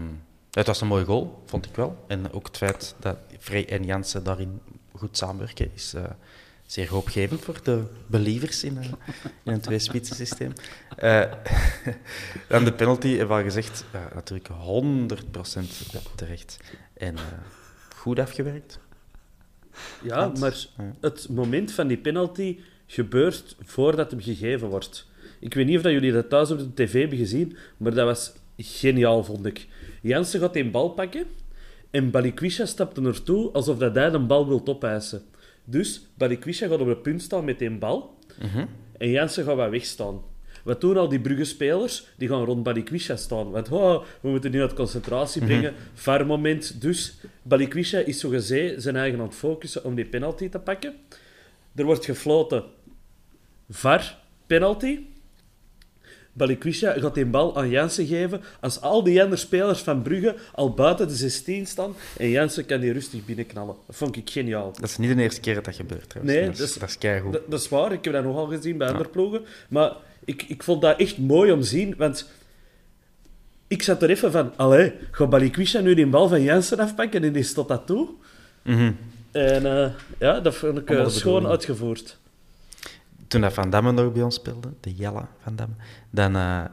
[0.51, 2.03] het was een mooie goal, vond ik wel.
[2.07, 4.59] En ook het feit dat Frey en Jansen daarin
[4.95, 6.03] goed samenwerken is eh,
[6.71, 8.84] zeer hoopgevend voor de believers in, eh,
[9.43, 10.53] in een twee-spitsen systeem.
[10.97, 11.32] Eh,
[12.49, 16.60] dan de penalty, hebben we al gezegd, eh, natuurlijk 100% terecht.
[16.93, 17.15] En
[17.95, 18.79] goed afgewerkt.
[20.03, 20.65] Ja, Want- maar
[20.99, 25.08] het moment van die penalty gebeurt voordat hem gegeven wordt.
[25.39, 28.05] Ik weet niet of dat jullie dat thuis op de tv hebben gezien, maar dat
[28.05, 29.67] was geniaal, vond ik.
[30.01, 31.25] Jansen gaat die bal pakken
[31.91, 35.21] en Balikwisha stapt er naartoe alsof dat hij de bal wil opeisen.
[35.69, 38.17] Dus Balikwisha gaat op het punt staan met die bal
[38.97, 40.21] en Jansen gaat wat wegstaan.
[40.63, 42.08] Wat doen al die Brugge-spelers?
[42.17, 43.51] Die gaan rond Balikwisha staan.
[43.51, 45.73] Want oh, we moeten nu uit concentratie brengen.
[45.93, 46.82] VAR moment.
[46.82, 50.93] Dus Balikwisha is zo gezegd zijn eigen aan het focussen om die penalty te pakken.
[51.75, 52.63] Er wordt gefloten.
[53.69, 54.99] VAR, penalty.
[56.39, 60.73] Balikwisha gaat die bal aan Jansen geven als al die andere spelers van Brugge al
[60.73, 63.75] buiten de 16 staan en Jansen kan die rustig binnenknallen.
[63.88, 64.71] Dat vond ik geniaal.
[64.80, 66.10] Dat is niet de eerste keer dat dat gebeurt.
[66.10, 66.38] trouwens.
[66.38, 67.34] Nee, dat, is, dat is keigoed.
[67.34, 69.41] Dat, dat is waar, ik heb dat nogal gezien bij andere ploegen.
[69.69, 69.91] Maar
[70.25, 72.30] ik, ik vond dat echt mooi om te zien, want
[73.67, 77.34] ik zat er even van, allee, gaat Balikwisha nu die bal van Jansen afpakken en
[77.34, 78.10] die staat dat toe?
[78.62, 78.91] Mhm.
[79.32, 82.18] En eh, ja, dat vond ik eh, schoon uitgevoerd.
[83.29, 85.73] Toen dat Van Damme nog bij ons speelde, de Jelle Van Damme,
[86.09, 86.63] dan, eh,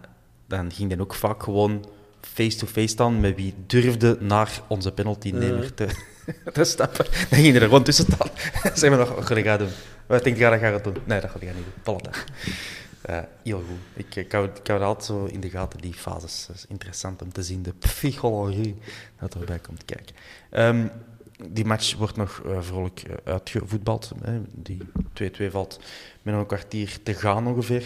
[0.47, 1.87] dan ging hij ook vaak gewoon
[2.21, 5.89] face-to-face staan met wie durfde naar onze penaltynemer te,
[6.53, 7.05] te stappen.
[7.05, 8.31] Dan ging hij er gewoon tussen staan.
[8.79, 9.69] zeg maar nog, wat ga gaan doen?
[10.07, 10.97] Wat denk je dat je gaat doen?
[11.05, 11.83] Nee, dat ga je niet doen.
[11.83, 12.25] Volle dag.
[13.03, 14.05] Eh, heel goed.
[14.05, 16.45] Ik, ik, hou, ik hou altijd zo in de gaten, die fases.
[16.47, 18.77] Dat is interessant om te zien, de psychologie
[19.21, 20.15] dat erbij komt kijken.
[20.51, 20.87] Ehm,
[21.51, 24.11] die match wordt nog eh, vrolijk eh, uitgevoetbald.
[24.25, 24.41] Hè.
[24.55, 24.79] Die
[25.23, 25.81] 2-2 valt
[26.23, 27.85] met nog een kwartier te gaan ongeveer.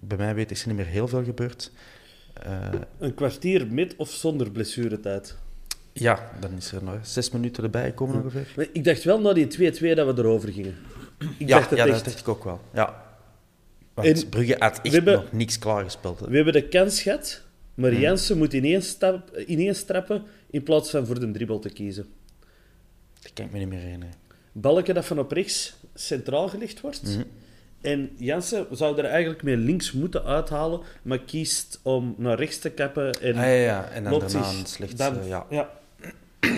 [0.00, 1.72] Bij mij weet is er niet meer heel veel gebeurd.
[2.42, 5.36] Eh, Een kwartier met of zonder blessuretijd.
[5.92, 8.52] ja, dan is er nog zes minuten erbij gekomen ongeveer.
[8.56, 10.74] Maar ik dacht wel na die 2-2 dat we erover gingen.
[11.38, 11.94] Ik ja, dacht het ja echt.
[11.94, 12.60] dat dacht ik ook wel.
[12.74, 13.02] Ja.
[13.94, 16.20] Want En Brugge had echt hebben- nog niks klaargespeeld.
[16.20, 16.28] hè.
[16.28, 17.42] We hebben de kans gehad,
[17.74, 22.06] maar Jansen moet ineens, stap, ineens trappen in plaats van voor de dribbel te kiezen.
[23.22, 24.14] Dat kan ik me niet meer herinneren.
[24.52, 27.02] balken dat van op rechts centraal gelegd wordt.
[27.02, 27.22] Mhm.
[27.80, 32.70] En Jansen zou er eigenlijk mee links moeten uithalen, maar kiest om naar rechts te
[32.70, 33.10] kappen.
[33.20, 33.88] En Ah, ja, ja.
[33.88, 34.98] En dan loopt daarna zich een slecht...
[34.98, 35.46] dan- eh, ja.
[35.50, 35.70] ja.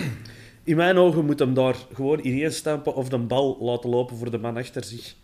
[0.63, 4.31] In mijn ogen moet hem daar gewoon ineen stampen of de bal laten lopen voor
[4.31, 5.15] de man achter zich.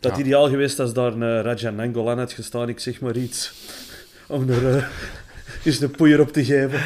[0.00, 0.20] Dat Ja.
[0.22, 3.52] ideaal geweest als daar een Rajan Nangolan had gestaan, ik zeg maar iets.
[4.28, 4.86] Om er eh,
[5.64, 6.80] eens een poeier op te geven.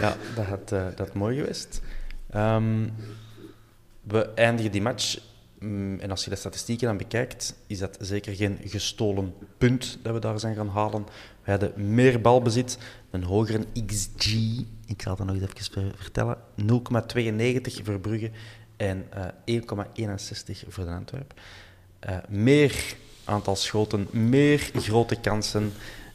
[0.00, 1.80] Ja, dat had, eh, dat mooi geweest.
[2.34, 2.88] Ehm,
[4.02, 5.18] we eindigen die match.
[5.58, 10.12] mm, en als je de statistieken dan bekijkt, is dat zeker geen gestolen punt dat
[10.14, 11.06] we daar zijn gaan halen.
[11.44, 12.78] We hadden meer balbezit,
[13.10, 14.34] een hogere XG.
[14.86, 16.36] Ik zal dat nog even ver- vertellen.
[16.54, 18.30] 0,92 voor Brugge
[18.76, 21.36] en eh 1,61 voor de Antwerpen.
[21.98, 25.72] Eh, meer aantal schoten, meer grote kansen,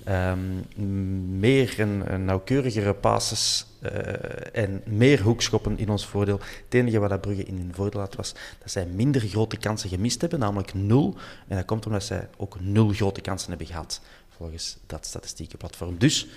[0.10, 6.40] ehm, meer en, en nauwkeurigere passes eh, en meer hoekschoppen in ons voordeel.
[6.64, 9.90] Het enige wat dat Brugge in hun voordeel had, was dat zij minder grote kansen
[9.90, 11.16] gemist hebben, namelijk nul.
[11.48, 14.02] En dat komt omdat zij ook nul grote kansen hebben gehad.
[14.30, 15.98] volgens dat statistiekenplatform.
[15.98, 16.28] Dus,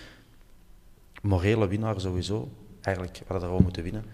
[1.22, 2.50] morele winnaar sowieso.
[2.80, 4.04] Eigenlijk, we hadden er al moeten winnen.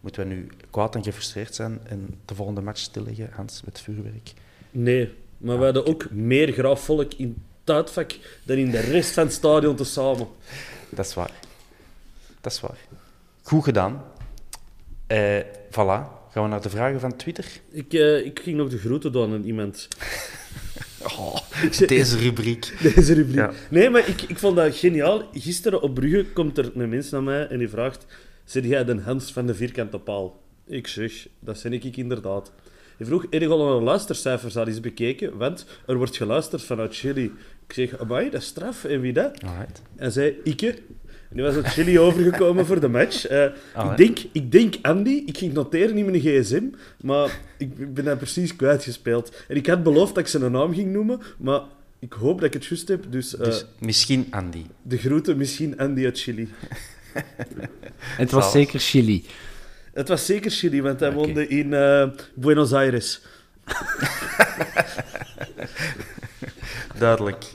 [0.00, 4.32] Moeten we nu kwaad en gefrustreerd zijn en de volgende match stilleggen, Hans, met vuurwerk?
[4.70, 9.10] Nee, maar we hadden ook meer graaf volk in het uitvak dan in de rest
[9.10, 10.28] van het stadion tezamen.
[10.88, 11.32] Dat is waar.
[12.40, 12.78] Dat is waar.
[13.42, 14.04] Goed gedaan.
[15.06, 16.16] Eh, voilà.
[16.30, 17.60] Gaan we naar de vragen van Twitter?
[17.70, 19.88] Ik, eh, ik ging nog de groeten doen aan iemand.
[21.16, 21.36] Oh,
[21.86, 22.74] deze rubriek.
[22.94, 23.36] Deze rubriek.
[23.36, 23.52] Ja.
[23.70, 25.22] Nee, maar ik, ik vond dat geniaal.
[25.32, 28.06] Gisteren op Brugge komt er een mens naar mij en die vraagt...
[28.44, 30.42] Zeg jij de Hans van de vierkante paal?
[30.66, 32.52] Ik zeg, dat ben ik inderdaad.
[32.98, 35.36] Hij vroeg, heb je al een luistercijfers al eens bekeken?
[35.36, 37.32] Want er wordt geluisterd vanuit Chili.
[37.68, 38.84] Ik zeg, amai, dat is straf.
[38.84, 39.42] En wie dat?
[39.42, 39.82] Alright.
[39.96, 40.66] En zei, ikke.
[41.30, 43.26] En die was uit Chili overgekomen voor de match.
[43.26, 45.22] Eh, ik, denk, ik denk Andy.
[45.26, 46.62] Ik ging noteren in mijn gsm,
[47.00, 49.36] maar ik ben dat precies kwijtgespeeld.
[49.48, 51.60] En ik had beloofd dat ik zijn naam ging noemen, maar
[51.98, 53.04] ik hoop dat ik het juist heb.
[53.10, 54.64] Dus, eh, Dus misschien Andy.
[54.82, 56.48] de groeten misschien Andy uit Chili.
[57.12, 57.24] En
[58.16, 59.24] het was zeker Chili.
[59.92, 61.18] Het was zeker Chili, want hij Oké.
[61.18, 63.20] woonde in eh, Buenos Aires.
[66.98, 67.52] Duidelijk.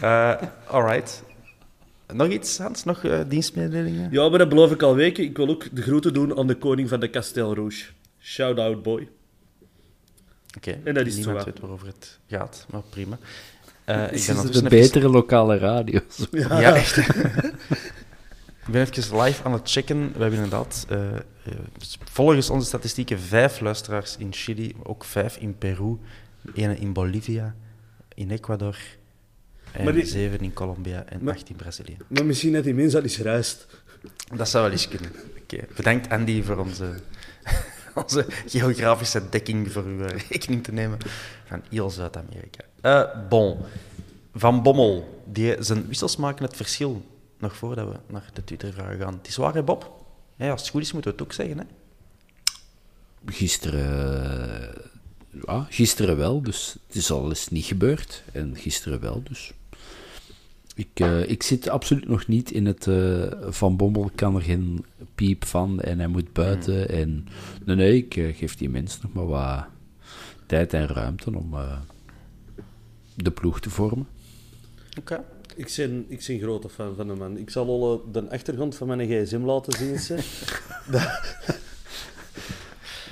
[0.00, 0.34] Eh
[0.66, 1.22] alright.
[2.12, 2.84] Nog iets, Hans?
[2.84, 4.08] Nog eh, dienstmededelingen?
[4.10, 5.24] Ja, maar dat beloof ik al weken.
[5.24, 7.84] Ik wil ook de groeten doen aan de koning van de Castel Rouge.
[8.20, 9.08] Shout out, boy.
[10.56, 10.78] Oké.
[10.84, 13.18] En dat is Niemand weet waarover het gaat, maar prima.
[13.84, 16.00] Eh, ik Is ben het ondertussen de even- betere lokale radio?
[16.30, 16.96] Ja, echt.
[16.96, 20.12] ik ben even live aan het checken.
[20.12, 21.20] We hebben inderdaad, eh, eh,
[22.04, 25.96] volgens onze statistieken, vijf luisteraars in Chili, ook vijf in Peru,
[26.54, 27.54] één in Bolivia,
[28.14, 28.76] in Ecuador,
[29.72, 31.96] en Maar die- zeven in Colombia en Maar- acht in Brazilië.
[32.08, 33.66] Maar misschien dat die mens al eens reist.
[34.36, 35.10] Dat zou wel eens kunnen.
[35.42, 36.94] Oké, Bedankt Andy voor onze,
[38.04, 40.98] onze geografische dekking voor uw eh, rekening te nemen
[41.44, 42.64] van heel Zuid-Amerika.
[42.80, 43.58] Eh, bon,
[44.34, 47.04] Van Bommel, die zijn wissels maken het verschil.
[47.38, 49.14] Nog voordat we naar de Twitter-vragen gaan.
[49.14, 50.04] Het is waar, hè, Bob?
[50.36, 51.58] Ja, als het goed is, moeten we het ook zeggen.
[51.58, 51.64] Hè?
[53.26, 54.84] Gisteren, eh,
[55.46, 58.22] ja, gisteren wel, dus het is al eens niet gebeurd.
[58.32, 59.52] En gisteren wel, dus.
[60.74, 64.84] Ik, eh, ik zit absoluut nog niet in het eh, Van Bommel kan er geen
[65.14, 66.88] piep van en hij moet buiten.
[66.88, 67.28] En,
[67.64, 69.64] nee, nee, ik eh, geef die mensen nog maar wat
[70.46, 71.54] tijd en ruimte om
[73.14, 74.06] de ploeg te vormen.
[74.98, 75.24] Oké.
[75.56, 77.36] Ik ben, ik ben grote fan van de man.
[77.36, 79.98] Ik zal al eh, de achtergrond van mijn gsm laten zien.
[79.98, 80.14] ze.
[80.90, 81.22] dat,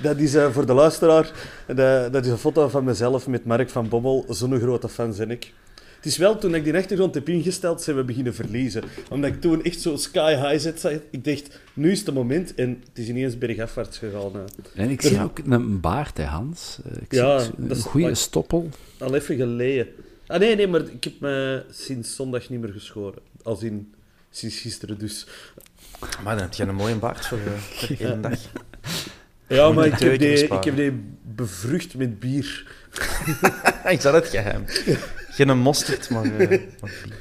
[0.03, 1.31] dat is eh, voor de luisteraar.
[1.67, 4.25] Dat, dat is een foto van mezelf met Mark van Bommel.
[4.29, 5.51] Zo'n grote fan ben ik.
[5.95, 8.83] Het is wel toen ik die achtergrond heb ingesteld, zijn we beginnen verliezen.
[9.09, 11.01] Omdat ik toen echt zo sky high zet.
[11.09, 12.55] Ik dacht, nu is het moment.
[12.55, 14.31] En het is ineens bergafwaarts gegaan.
[14.75, 16.77] En ik zie ook een baard, hè, Hans.
[16.85, 18.69] Eh, Ik Ja, zie een goede like- stoppel.
[18.99, 19.87] Al even geleden.
[20.27, 23.21] Ah nee, nee, maar ik heb me sinds zondag niet meer geschoren.
[23.43, 23.93] Als in
[24.29, 25.27] sinds gisteren dus.
[26.23, 28.39] Maar dan heb je een mooie baard voor, voor één dag.
[29.47, 32.67] Ja, maar je ik heb, die, ik heb die bevrucht met bier.
[33.89, 34.63] ik zat het geheim.
[35.29, 36.23] Geen mosterd, maar...
[36.23, 36.49] eh,
[36.81, 37.15] maar bier.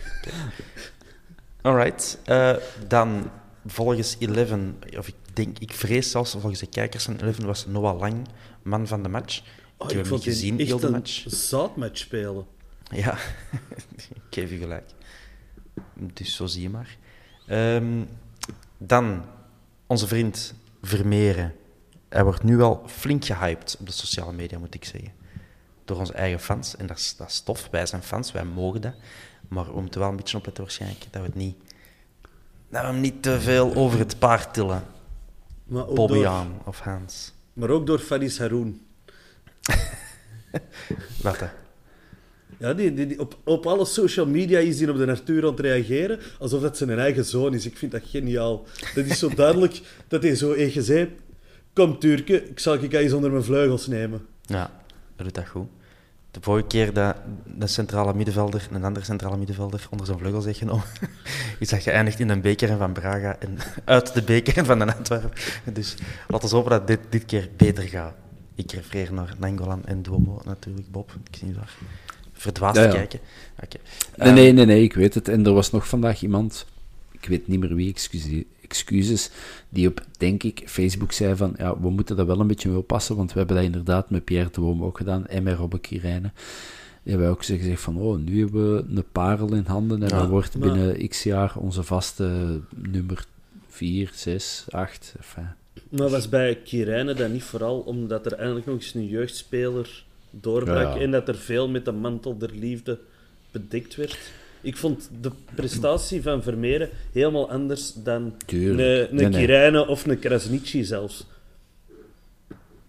[1.63, 2.19] Alright.
[2.25, 2.57] eh,
[2.89, 3.31] dan,
[3.67, 7.99] volgens Eleven, of ik denk, ik vrees zelfs volgens de kijkers van Eleven, was Noah
[7.99, 8.27] Lang
[8.63, 9.43] man van de match.
[9.77, 11.25] Oh, ik heb hem niet gezien, heel de match.
[11.27, 12.47] zaadmatch spelen.
[12.91, 13.19] Ja,
[14.15, 14.91] ik geef u gelijk.
[15.95, 16.97] Dus zo zie je maar.
[17.47, 18.03] Ehm,
[18.79, 19.25] dan,
[19.87, 21.55] onze vriend Vermeeren.
[22.13, 25.13] Hij wordt nu wel flink gehyped op de sociale media, moet ik zeggen.
[25.85, 26.77] Door onze eigen fans.
[26.77, 27.69] En dat is, dat is tof.
[27.71, 28.95] Wij zijn fans, wij mogen dat.
[29.49, 31.57] Maar we moeten wel een beetje opletten waarschijnlijk dat we het niet...
[32.71, 34.85] Dat we hem niet te veel over het paard tillen.
[35.65, 37.33] Maar ook, Bobby door, aan of Hans.
[37.53, 38.81] maar ook door Faris Haroun.
[41.23, 41.47] Wat hè?
[42.59, 45.51] Ja, die, die, die- op, op alle social media is hij op de natuur aan
[45.51, 47.67] het reageren, alsof dat zijn eigen zoon is.
[47.67, 48.65] Ik vind dat geniaal.
[48.95, 51.17] Dat is zo duidelijk dat hij zo tegen zei...
[51.73, 54.27] Kom, Turke, ik zal je eens onder mijn vleugels nemen.
[54.43, 54.71] Ja,
[55.17, 55.69] dat doet dat goed.
[56.31, 57.17] De vorige keer dat
[57.59, 60.85] een centrale middenvelder een andere centrale middenvelder onder zijn vleugels heeft genomen,
[61.59, 65.31] is dat geëindigd in een beker van Braga en uit de beker van de Antwerpen.
[65.73, 65.95] Dus
[66.29, 68.15] laten we hopen dat dit, dit keer beter gaat.
[68.55, 71.13] Ik refereer naar Nangolan en Duomo natuurlijk, Bob.
[71.31, 71.75] Ik zie waar.
[72.33, 72.91] Verdwaasd Ja, ja.
[72.93, 73.21] kijken.
[73.63, 73.77] Oké.
[74.17, 75.29] Nee, Ehm, nee, nee, nee, ik weet het.
[75.29, 76.67] En er was nog vandaag iemand,
[77.11, 79.31] ik weet niet meer wie, excuus- excuses,
[79.69, 82.79] die op, denk ik, Facebook zei van, ja, we moeten daar wel een beetje mee
[82.79, 85.79] oppassen, want we hebben dat inderdaad met Pierre de Woom ook gedaan, en met Robbe
[85.79, 86.33] Kirijnen.
[87.03, 90.19] Die hebben ook gezegd van, oh, nu hebben we een parel in handen, en Ja,
[90.19, 93.25] dat wordt maar- binnen x jaar onze vaste nummer
[93.69, 95.47] 4, 6, 8, enfin.
[95.89, 100.77] Maar was bij Kirijnen dat niet vooral omdat er eigenlijk nog eens een jeugdspeler doorbrak
[100.83, 101.01] Ja, ja.
[101.01, 102.99] en dat er veel met de mantel der liefde
[103.51, 104.19] bedekt werd?
[104.63, 109.11] Ik vond de prestatie van Vermeeren helemaal anders dan Tuurlijk.
[109.11, 109.33] een, een
[109.89, 111.27] of een Krasniqi zelfs.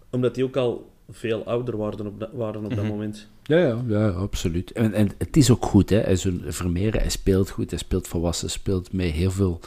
[0.09, 2.75] Omdat die ook al veel ouder waren op dat, waren op Mhm.
[2.75, 3.27] dat moment.
[3.43, 4.71] Ja, ja, ja, absoluut.
[4.71, 5.97] En, en het is ook goed, hè.
[5.99, 9.59] Hij Vermeeren, hij speelt goed, hij speelt volwassen, speelt met heel veel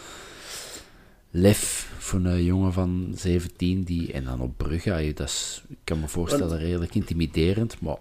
[1.30, 4.12] lef voor een jongen van 17 die...
[4.12, 7.96] En dan op Brugge, dat is, ik kan me voorstellen, redelijk intimiderend, maar...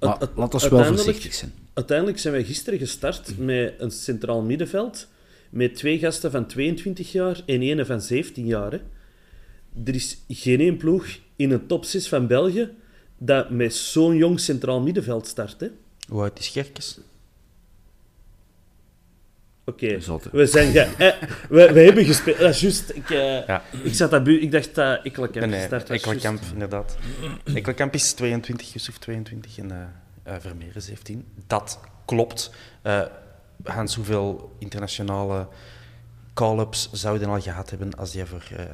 [0.00, 1.52] maar Het- het- laat ons wel voorzichtig zijn.
[1.76, 5.08] Uiteindelijk zijn wij gisteren gestart met een centraal middenveld.
[5.50, 8.70] Met twee gasten van 22 jaar en één van 17 jaar.
[8.72, 8.78] hè.
[9.84, 12.70] Er is geen één ploeg in een top 6 van België
[13.18, 15.60] dat met zo'n jong centraal middenveld start.
[15.60, 15.66] hè.
[16.08, 16.98] Hoe oud is Gerkes?
[19.64, 19.98] Oké,
[20.32, 20.72] we zijn...
[20.72, 22.38] Ge eh, we, we hebben gespeeld...
[22.38, 22.90] Dat is juist.
[22.94, 23.62] Ik, eh, Ja.
[23.82, 25.96] ik, zat dat bu- ik dacht dat Ekkelenkamp Nee, nee, gestart was.
[25.96, 26.52] Ekkelenkamp, juist.
[26.52, 26.96] inderdaad.
[27.94, 29.86] Is 22, Yusuf 22 en eh
[30.26, 31.24] eh, Vermeer 17.
[31.46, 32.50] Dat klopt.
[32.82, 33.02] Eh,
[33.64, 35.48] Hans, hoeveel internationale
[36.34, 38.64] call-ups zouden al gehad hebben als jij voor eh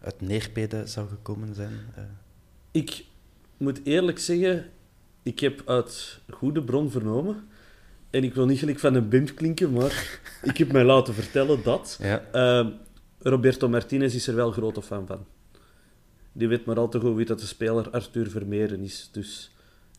[0.00, 1.72] uit Neerpede zou gekomen zijn?
[2.70, 3.04] Ik
[3.56, 4.70] moet eerlijk zeggen,
[5.22, 7.48] ik heb uit goede bron vernomen,
[8.10, 11.62] en ik wil niet gelijk van een bimp klinken, maar ik heb mij laten vertellen
[11.62, 12.72] dat ja.
[13.18, 15.26] Roberto Martinez is er wel grote fan van.
[16.32, 19.08] Die weet maar al te goed wie dat de speler Arthur Vermeeren is.
[19.12, 19.50] Dus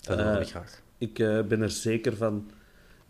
[0.02, 0.82] Dat ik graag.
[0.98, 2.52] Ik eh, ben er zeker van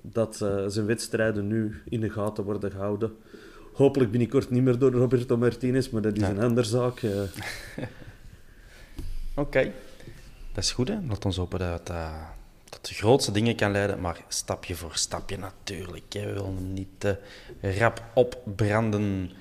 [0.02, 3.16] dat eh, zijn wedstrijden nu in de gaten worden gehouden.
[3.74, 6.30] Hopelijk binnenkort niet meer door Roberto Martinez, maar dat is Ja.
[6.30, 7.00] een andere zaak.
[7.04, 7.22] eh.
[9.36, 9.72] Oké,
[10.54, 10.88] dat is goed.
[10.88, 10.98] Hè?
[11.08, 11.98] Laat ons hopen dat het
[12.70, 16.14] tot de grootste dingen kan leiden, maar stapje voor stapje natuurlijk.
[16.14, 16.20] Hè.
[16.26, 17.18] We willen hem niet
[17.62, 19.32] rap opbranden.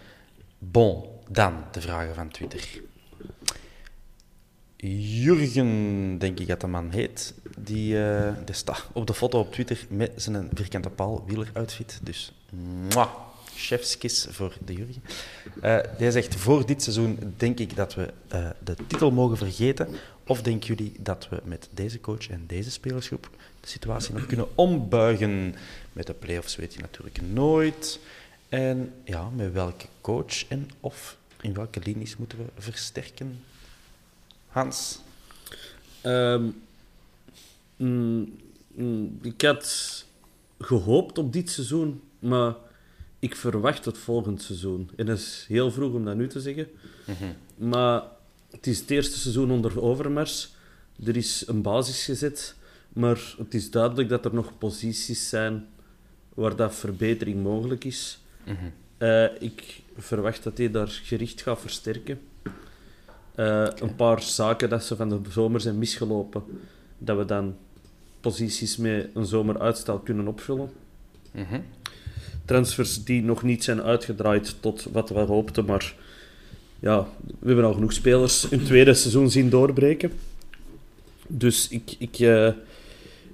[0.58, 2.80] Bon, dan de vragen van Twitter.
[4.90, 9.52] Jurgen, denk ik dat de man heet, die, eh, die staat op de foto op
[9.52, 12.00] Twitter met zijn vierkante paal wieleroutfit.
[12.02, 12.32] Dus,
[13.54, 15.02] chefskis voor de Jurgen.
[15.60, 19.88] Eh hij zegt, voor dit seizoen denk ik dat we eh, de titel mogen vergeten.
[20.26, 24.48] Of denken jullie dat we met deze coach en deze spelersgroep de situatie nog kunnen
[24.54, 25.54] ombuigen?
[25.92, 28.00] Met de play-offs weet je natuurlijk nooit.
[28.48, 33.40] En ja, met welke coach en of in welke linies moeten we versterken?
[34.54, 34.98] Hans?
[36.00, 36.48] Ehm,
[37.76, 38.32] mm,
[38.74, 40.04] mm, ik had
[40.58, 42.54] gehoopt op dit seizoen, maar
[43.18, 44.90] ik verwacht het volgend seizoen.
[44.96, 46.68] En dat is heel vroeg om dat nu te zeggen.
[47.56, 48.02] Maar
[48.50, 50.54] het is het eerste seizoen onder Overmars.
[51.04, 52.54] Er is een basis gezet,
[52.92, 55.66] maar het is duidelijk dat er nog posities zijn
[56.34, 58.18] waar dat verbetering mogelijk is.
[58.98, 62.20] Eh, ik verwacht dat hij daar gericht gaat versterken.
[63.34, 66.42] Eh, Een paar zaken dat ze van de zomer zijn misgelopen,
[66.98, 67.56] dat we dan
[68.20, 70.70] posities met een zomeruitstel kunnen opvullen.
[72.44, 75.94] Transfers die nog niet zijn uitgedraaid tot wat we hoopten, maar
[76.80, 77.06] ja,
[77.38, 80.12] we hebben al genoeg spelers hun tweede seizoen zien doorbreken.
[81.26, 82.52] Dus ik, ik, eh,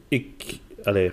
[0.09, 1.11] ik, allee,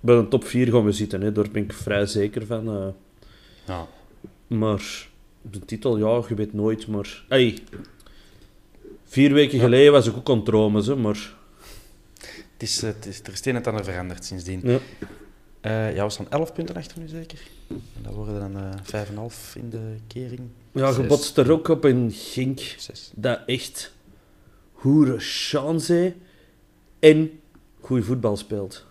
[0.00, 1.32] bij een top 4 gaan we zitten, hè.
[1.32, 2.68] daar ben ik vrij zeker van.
[2.68, 2.86] eh.
[3.66, 3.86] Ja.
[4.46, 5.08] Maar
[5.50, 6.86] de titel, ja, je weet nooit.
[6.86, 7.58] Maar hey,
[9.04, 11.34] vier weken geleden was ik ook aan het dromen, zo, maar
[12.52, 14.60] Het is, het is, er is het een en het ander veranderd sindsdien.
[14.64, 14.78] ja.
[15.60, 17.40] Eh, ja, we staan 11 punten achter nu zeker.
[17.68, 18.56] En dat worden dan
[18.92, 20.40] eh 5,5 in de kering.
[20.72, 21.06] ja, je Zes.
[21.06, 23.10] botst er ook op een gink Zes.
[23.14, 23.92] dat echt
[24.72, 26.14] hoere chance
[26.98, 27.40] en
[27.80, 28.86] goed voetbal speelt.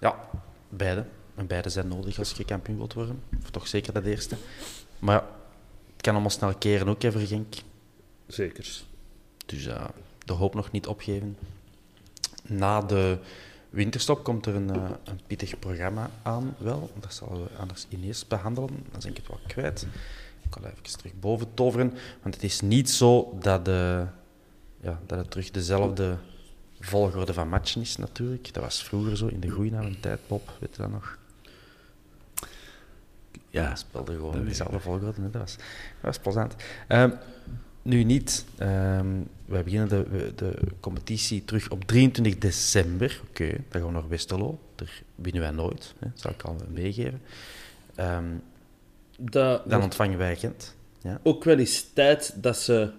[0.00, 0.28] Ja,
[0.68, 1.04] beide.
[1.34, 3.22] En beide zijn nodig als je kampioen wilt worden.
[3.42, 4.36] Of toch zeker dat eerste.
[4.98, 5.24] Maar
[6.04, 7.54] kan allemaal snel keren ook, voor Genk.
[8.26, 8.82] Zeker.
[9.46, 9.90] Dus ja,
[10.24, 11.36] de hoop nog niet opgeven.
[12.46, 13.18] Na de
[13.70, 16.90] winterstop komt er een, eh, een pittig programma aan, wel.
[17.00, 18.70] Dat zullen we anders ineens behandelen.
[18.90, 19.86] Dan ben ik het wel kwijt.
[20.42, 21.94] Ik ga even terug boven toveren.
[22.22, 24.06] Want het is niet zo dat, de,
[24.80, 26.16] ja, dat het terug dezelfde
[26.80, 28.54] volgorde van matchen is, natuurlijk.
[28.54, 31.18] Dat was vroeger zo, in de oude tijd, Bob, weet je dat nog?
[33.54, 35.30] Ja, We speelden gewoon in dezelfde volgorde.
[35.30, 35.64] Dat was, dat
[36.00, 36.54] was plezant.
[36.88, 37.10] Ehm,
[37.82, 38.44] nu niet.
[38.58, 39.06] Ehm
[39.44, 43.20] wij beginnen de, de competitie terug op 23 december.
[43.28, 44.58] Oké, dan gaan we naar Westerlo.
[44.74, 46.06] Daar winnen wij nooit, hè.
[46.10, 47.20] dat zal ik al meegeven.
[47.94, 48.24] Ehm,
[49.18, 50.74] Dat dan ontvangen wij Gent.
[51.02, 51.20] Ja.
[51.22, 52.90] ook wel eens tijd dat ze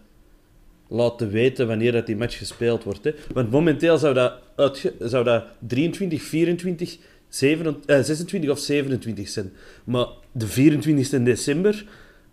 [0.88, 3.03] laten weten wanneer dat die match gespeeld wordt.
[3.03, 3.14] Hè.
[3.34, 6.97] Want momenteel zou dat, uitge- zou dat 23, 24,
[7.36, 9.53] 7, eh, 26 of 27 zijn.
[9.83, 11.86] Maar de 24 december...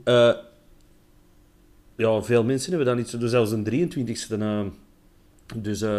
[0.04, 0.34] eh,
[1.96, 3.18] ja, veel mensen hebben dat niet zo.
[3.18, 4.38] Dus zelfs een 23e.
[4.40, 4.66] eh,
[5.56, 5.82] dus...
[5.82, 5.98] eh,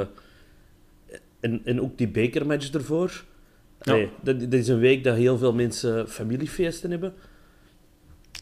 [1.40, 3.24] en, en ook die bekermatch ervoor.
[3.84, 7.14] Nee, dat, dat is een week dat heel veel mensen familiefeesten hebben.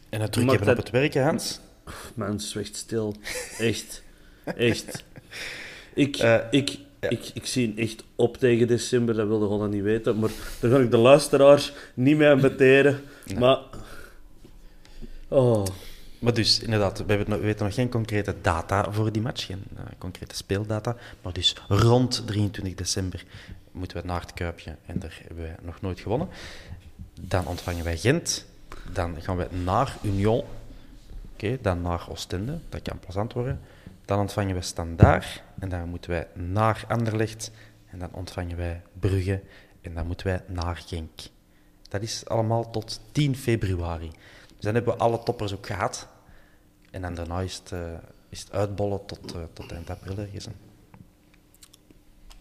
[0.08, 1.60] En het druk hebben op het werk, Hans?
[2.14, 3.16] Mensen, echt stil.
[3.58, 4.02] Echt.
[4.44, 5.04] Echt.
[5.94, 6.78] Ik, Eh, ik,
[7.08, 10.18] ik, ik zie echt op tegen december, dat wilde gewoon niet weten.
[10.18, 10.30] Maar
[10.60, 13.00] daar ga ik de luisteraars niet mee aan beteren.
[13.38, 13.58] Maar...
[15.28, 15.64] Oh.
[16.18, 19.64] Maar dus, inderdaad, we, hebben, we weten nog geen concrete data voor die match, geen
[19.76, 20.96] eh, concrete speeldata.
[21.22, 23.24] Maar dus rond 23 december
[23.72, 26.28] moeten we naar het Kuipje en daar hebben wij nog nooit gewonnen.
[27.20, 28.46] Dan ontvangen wij Gent.
[28.92, 30.44] Dan gaan we naar Union.
[31.32, 32.58] Oké, dan naar Oostende.
[32.68, 33.60] Dat kan plezant worden.
[34.04, 35.42] Dan ontvangen we Standaard.
[35.58, 37.50] En dan moeten wij naar Anderlecht.
[37.86, 39.42] En dan ontvangen wij Brugge.
[39.80, 41.20] En dan moeten wij naar Genk.
[41.88, 44.10] Dat is allemaal tot 10 februari.
[44.46, 46.08] Dus dan hebben we alle toppers ook gehad.
[46.90, 47.92] En dan daarna is het, eh,
[48.28, 50.14] is het uitbollen tot, eh, tot eind april.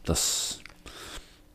[0.02, 0.61] Dat is,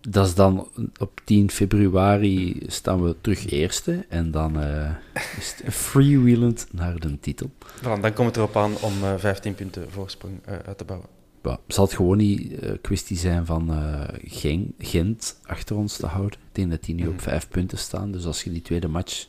[0.09, 4.05] dat is dan op 10 februari staan we terug eerste.
[4.09, 4.91] En dan eh,
[5.39, 7.51] is het freewheelend naar de titel.
[7.79, 11.09] Voilà, dan komt het erop aan om eh, 15 punten voorsprong eh, uit te bouwen.
[11.43, 16.07] Ja, zal het gewoon niet een kwestie zijn van eh, Gen- Gent achter ons te
[16.07, 16.39] houden?
[16.39, 18.11] Ik denk dat die nu op vijf punten staan.
[18.13, 19.27] Dus als je die tweede match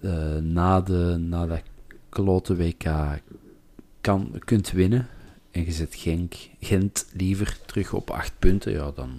[0.00, 1.62] eh, na, de, na dat
[2.08, 2.84] klote WK
[4.00, 5.08] kan, kunt winnen
[5.50, 9.10] en je zet Genk, Gent liever terug op acht punten, ja, dan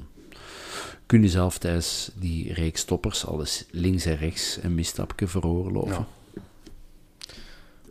[1.06, 6.06] kun je zelf tijdens die reeks toppers alles links en rechts een misstapje veroorloven.
[6.34, 6.42] Ja.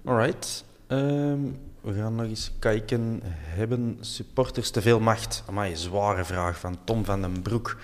[0.05, 0.65] Alright.
[0.87, 1.41] Ehm,
[1.81, 3.21] we gaan nog eens kijken.
[3.25, 5.43] Hebben supporters te veel macht?
[5.47, 7.77] Amai, zware vraag van Tom van den Broek.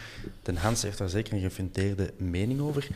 [0.42, 2.88] Den Hans heeft daar zeker een gefundeerde mening over.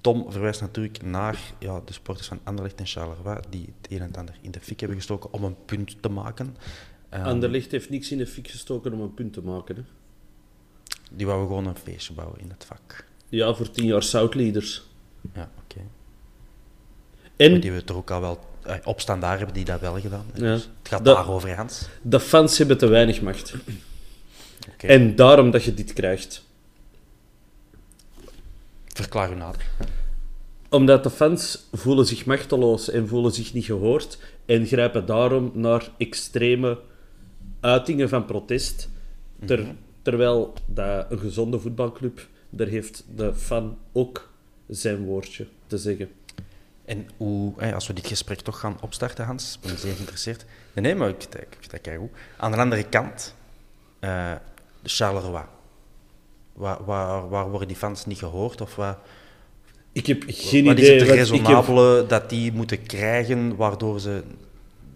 [0.00, 4.06] Tom verwijst natuurlijk naar ja, de sporters van Anderlecht en Charleroi, die het een en
[4.06, 6.56] het ander in de fik hebben gestoken om een punt te maken.
[7.08, 9.76] Ehm, Anderlicht heeft niks in de fik gestoken om een punt te maken.
[9.76, 9.82] Hè.
[11.14, 13.04] Die wouden gewoon een feestje bouwen in het vak.
[13.28, 14.82] Ja, voor tien jaar Soutleaders.
[15.34, 15.80] Ja, oké.
[17.36, 18.40] En Die we toch ook al wel...
[18.62, 20.24] eh, op standaard hebben die dat wel gedaan.
[20.34, 20.40] Ja.
[20.40, 21.88] Dus het gaat Dat- daarover, Hans.
[22.02, 23.54] de fans hebben te weinig macht.
[24.72, 24.86] Oké.
[24.86, 26.44] En daarom dat je dit krijgt.
[28.86, 29.66] Verklaar u nader.
[30.68, 35.90] Omdat de fans voelen zich machteloos en voelen zich niet gehoord en grijpen daarom naar
[35.98, 36.78] extreme
[37.60, 38.88] uitingen van protest.
[39.46, 44.30] Ter- terwijl dat een gezonde voetbalclub, daar heeft de fan ook
[44.68, 46.10] zijn woordje te zeggen.
[46.84, 50.44] En hoe, als we dit gesprek toch gaan opstarten, Hans, ik ben zeer geïnteresseerd.
[50.74, 52.10] Nee, nee maar ik, ik vind dat keigoed.
[52.36, 53.34] Aan de andere kant,
[53.98, 54.32] eh
[54.82, 55.44] de Charleroi.
[56.52, 58.60] Waar, waar, waar worden die fans niet gehoord?
[58.60, 58.96] Of wat,
[59.92, 60.98] Ik heb geen wat is idee.
[60.98, 64.22] het wat- ik heb- resonabele dat die moeten krijgen, waardoor ze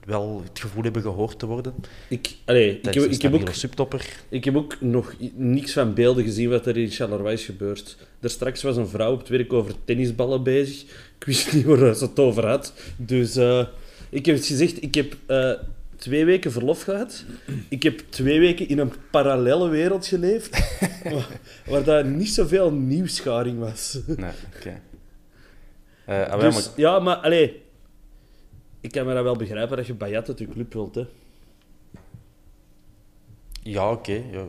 [0.07, 1.75] wel het gevoel hebben gehoord te worden?
[2.09, 4.07] Ik, allee, ik, heb, ik, heb ook, subtopper.
[4.29, 7.97] ik heb ook nog niks van beelden gezien wat er in Charleroi is gebeurd.
[8.21, 10.83] Er straks was een vrouw op het werk over tennisballen bezig.
[11.19, 12.73] Ik wist niet waar ze het over had.
[12.97, 13.67] Dus eh,
[14.09, 15.51] ik heb het gezegd, ik heb eh,
[15.97, 17.25] twee weken verlof gehad.
[17.69, 20.79] Ik heb twee weken in een parallele wereld geleefd.
[21.13, 21.29] waar,
[21.67, 23.99] waar daar niet zoveel nieuwscharing was.
[24.07, 24.81] Nee, oké.
[26.05, 27.63] Eh, ah, Dus, maar- ja, maar allee,
[28.87, 30.95] ik kan me dat wel begrijpen dat je Bayat uit je club wilt.
[30.95, 31.05] Hè.
[33.63, 34.23] ja, oké.
[34.33, 34.45] ja.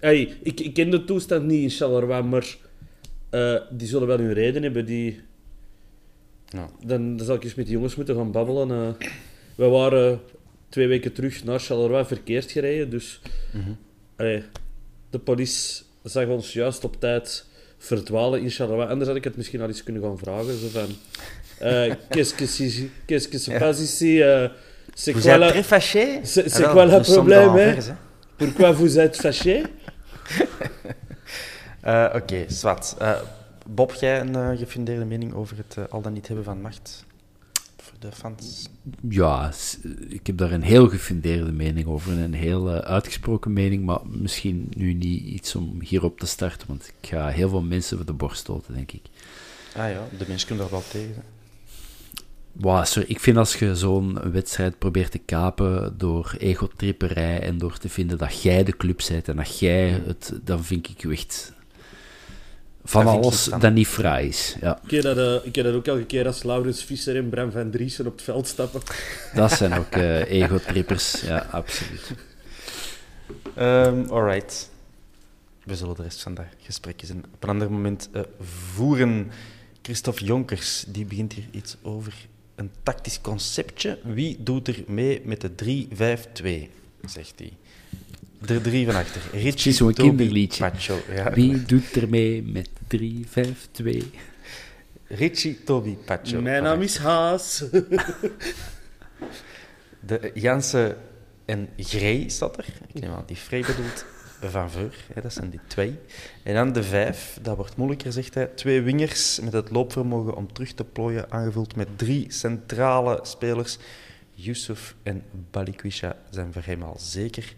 [0.00, 2.56] Hey, ik, ik ken de toestand niet in Charleroi, maar
[3.30, 4.84] eh, die zullen wel hun reden hebben.
[4.86, 5.20] Die,
[6.48, 6.70] Ja.
[6.84, 8.70] dan, dan zal ik eens met die jongens moeten gaan babbelen.
[8.70, 9.08] eh.
[9.54, 10.20] we waren
[10.68, 13.20] twee weken terug naar Charleroi verkeerd gereden, dus
[14.16, 14.42] allee,
[15.10, 17.46] de politie zag ons juist op tijd
[17.78, 18.88] verdwalen in Charleroi.
[18.88, 20.58] Anders had ik het misschien al eens kunnen gaan vragen.
[20.58, 20.88] Zo van,
[22.10, 24.20] qu'est-ce que si- qu'est-ce que se passe ici?
[24.20, 24.48] eh,
[24.94, 26.20] c'est Vous quoi êtes la- très fâché?
[26.24, 27.48] C'est- c'est wel, quoi le problème?
[27.50, 27.94] Anvers, hè?
[28.38, 29.62] Pourquoi vous êtes fâché?
[31.80, 32.94] Eh, Oké, zwart.
[32.98, 33.12] Eh,
[33.66, 37.04] Bob, jij een eh, gefundeerde mening over het eh, al dan niet hebben van macht?
[37.76, 38.68] Voor de fans?
[39.08, 39.50] Ja,
[40.08, 42.12] ik heb daar een heel gefundeerde mening over.
[42.12, 46.68] en Een heel eh, uitgesproken mening, maar misschien nu niet iets om hierop te starten,
[46.68, 49.02] want ik ga heel veel mensen voor de borst stoten, denk ik.
[49.76, 51.22] Ah ja, de mensen kunnen daar wel tegen.
[52.52, 52.62] Zijn.
[52.64, 57.78] Wow, sorry, ik vind als je zo'n wedstrijd probeert te kapen door egotripperij en door
[57.78, 61.10] te vinden dat jij de club bent en dat jij het, dan vind ik je
[61.10, 61.52] echt
[62.84, 64.56] van Dat alles dat niet fraai is.
[64.60, 67.28] Ja, Ik heb dat, eh, ik heb dat ook elke keer als Laurens Visser en
[67.28, 68.80] Bram van Driessen op het veld stappen.
[69.34, 72.12] dat zijn ook eh egotrippers, ja, absoluut.
[73.54, 74.70] Ehm alright.
[75.64, 78.22] We zullen de rest van dat gesprek eens een- op een ander moment eh,
[78.74, 79.30] voeren.
[79.82, 82.14] Christophe Jonkers, die begint hier iets over
[82.62, 83.98] een tactisch conceptje.
[84.02, 85.50] Wie doet er mee met de
[85.88, 86.70] 3-5-2,
[87.04, 87.52] zegt hij.
[88.46, 89.22] Er drie van achter.
[89.32, 90.70] Richie, zo'n Toby, kinderliedje.
[90.70, 90.98] Pacho.
[91.14, 91.32] Ja.
[91.32, 94.10] Wie doet er mee met 3, 5, 2?
[95.06, 96.40] Richie, Toby, Pacho.
[96.40, 97.64] Mijn naam is Haas.
[100.00, 100.96] De Jansen
[101.44, 102.66] en Grey staat er.
[102.94, 104.04] Ik neem aan die Frey bedoelt.
[104.44, 104.68] Van
[105.12, 105.98] hè, dat zijn die twee.
[106.42, 108.46] En dan de vijf, dat wordt moeilijker, zegt hij.
[108.46, 113.78] Twee wingers met het loopvermogen om terug te plooien, aangevuld met drie centrale spelers.
[114.34, 117.54] Yusuf en Balikwisha zijn voor hem al zeker.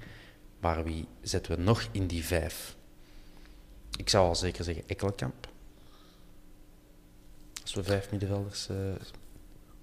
[0.60, 2.76] Maar wie zetten we nog in die vijf?
[3.96, 5.48] Ik zou al zeker zeggen Ekkelkamp.
[7.62, 8.68] Als we vijf middenvelders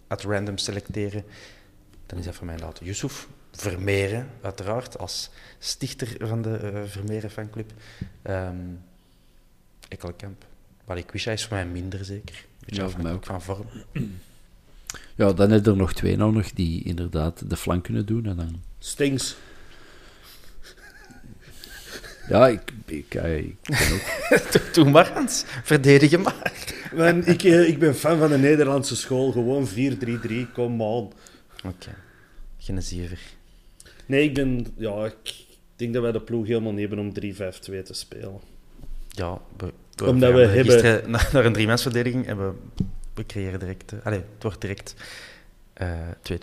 [0.07, 1.23] at random selecteren,
[2.05, 3.27] dan is dat voor mij later Yusuf.
[3.51, 5.29] Vermeeren, uiteraard, als
[5.59, 7.71] stichter van de uh, Vermeeren fanclub.
[8.23, 8.79] Um,
[9.87, 10.45] Ekkelkamp.
[10.85, 12.45] Balikwisha is voor mij minder zeker.
[12.65, 13.25] Beetje Ja, voor mij ook.
[13.25, 13.67] van vorm.
[15.15, 18.25] Ja, dan heb je er nog twee nou nog die inderdaad de flank kunnen doen.
[18.25, 18.61] En dan...
[18.79, 19.35] Stings.
[22.29, 24.73] Ja, ik, ik, eh, ik ben ook...
[24.73, 25.43] Doe maar, Hans.
[25.63, 26.51] Verdedig hem maar.
[26.95, 29.31] Man, ik, eh, ik ben fan van de Nederlandse school.
[29.31, 31.13] Gewoon 4-3-3, come on.
[31.63, 31.95] Oké.
[32.57, 33.19] Geen zever.
[34.11, 34.67] Nee, ik ben...
[34.77, 35.45] Ja, ik
[35.75, 37.13] denk dat wij de ploeg helemaal niet hebben om 3-5-2
[37.83, 38.39] te spelen.
[39.09, 42.51] Ja, we, we, Omdat we hebben- gisteren naar, naar een driemansverdediging en we,
[43.13, 43.91] we creëren direct...
[43.91, 44.95] eh, allee, het wordt direct
[45.73, 45.99] eh,
[46.31, 46.35] 2-2.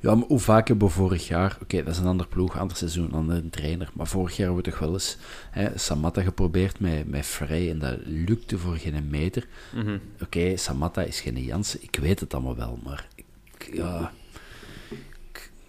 [0.00, 1.58] Ja, maar hoe vaak hebben we vorig jaar...
[1.62, 3.90] Oké, dat is een ander ploeg, ander seizoen, andere trainer.
[3.94, 5.16] Maar vorig jaar hebben we toch wel eens
[5.50, 9.46] hè, Samatta geprobeerd met, met Frey en dat lukte voor geen meter.
[10.22, 13.08] Oké, Samatta is geen Jansen, ik weet het allemaal wel, maar...
[13.14, 14.25] Ik, ja, ik,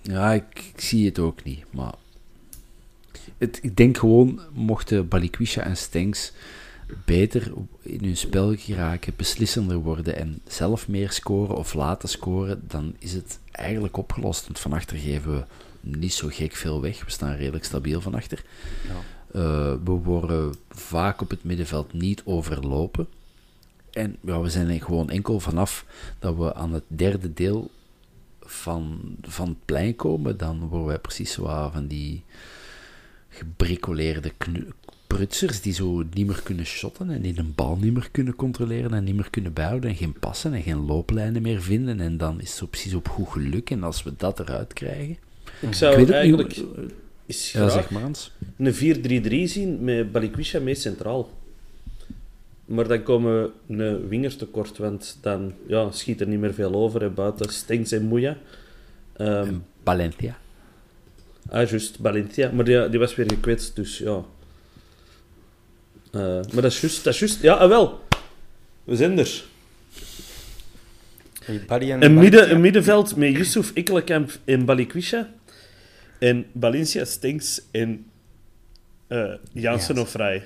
[0.07, 1.93] ja ik, ik zie het ook niet, maar...
[3.37, 6.33] Het, ik denk gewoon, mochten Balikwisha en Stenks
[7.05, 7.51] beter
[7.81, 13.13] in hun spel geraken, beslissender worden en zelf meer scoren of laten scoren, dan is
[13.13, 14.45] het eigenlijk opgelost.
[14.45, 15.43] Want van achter geven we
[15.81, 17.05] niet zo gek veel weg.
[17.05, 18.43] We staan redelijk stabiel van achter.
[19.31, 23.07] Eh, we worden vaak op het middenveld niet overlopen.
[23.91, 25.85] En ja, we zijn er gewoon enkel vanaf
[26.19, 27.71] dat we aan het derde deel
[28.51, 32.23] van, van het plein komen, dan worden wij precies zo van die
[33.29, 34.31] gebricoleerde
[35.07, 38.93] prutsers die zo niet meer kunnen shotten en die een bal niet meer kunnen controleren
[38.93, 41.99] en niet meer kunnen bijhouden en geen passen en geen looplijnen meer vinden.
[41.99, 43.69] En dan is het zo precies op goed geluk.
[43.69, 45.17] En als we dat eruit krijgen...
[45.61, 46.65] Ik zou ik eigenlijk niet.
[47.25, 48.31] eens Ja, graag zeg maar Hans.
[48.57, 51.29] een 4-3-3 zien met Balikwisha mee centraal.
[52.67, 56.73] Maar dan komen we een winger tekort, want dan ja, schiet er niet meer veel
[56.73, 57.01] over.
[57.01, 58.37] Hè, buiten Stengs en Moeja.
[59.15, 60.37] Ehm, En Valencia.
[61.49, 62.51] ah, juist, Valencia.
[62.51, 64.23] Maar die, die was weer gekwetst, dus ja.
[66.11, 67.41] Eh, maar dat is juist, dat is juist.
[67.41, 67.99] Ja, ah, wel.
[68.83, 69.43] We zijn er.
[71.43, 75.29] Hey, en Een, midden, een middenveld met Yusuf, Ikkelenkamp en Balikwisha.
[76.19, 78.05] En Valencia, Stengs en
[79.07, 80.01] eh Jansen Ja.
[80.01, 80.43] of Vrij.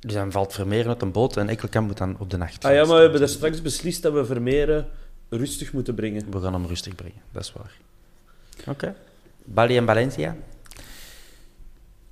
[0.00, 2.64] Dus dan valt Vermeer uit een boot en Ekkelkamp moet dan op de nacht.
[2.64, 4.88] Ah ja, maar we hebben daar straks beslist dat we Vermeeren
[5.28, 6.30] rustig moeten brengen.
[6.30, 7.72] We gaan hem rustig brengen, dat is waar.
[8.66, 8.94] Oké.
[9.44, 10.36] Bali en Valencia.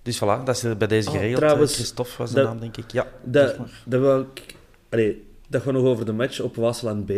[0.03, 1.39] Dus voilà, dat is er bij deze Oh, geregeld.
[1.41, 2.91] trouwens, Eh, Christophe was de naam, denk ik.
[2.93, 3.83] Ja, Dat, zeg maar.
[3.85, 4.55] dat, wil ik,
[4.89, 7.13] allee, dat gaat nog over de match op Waasland B.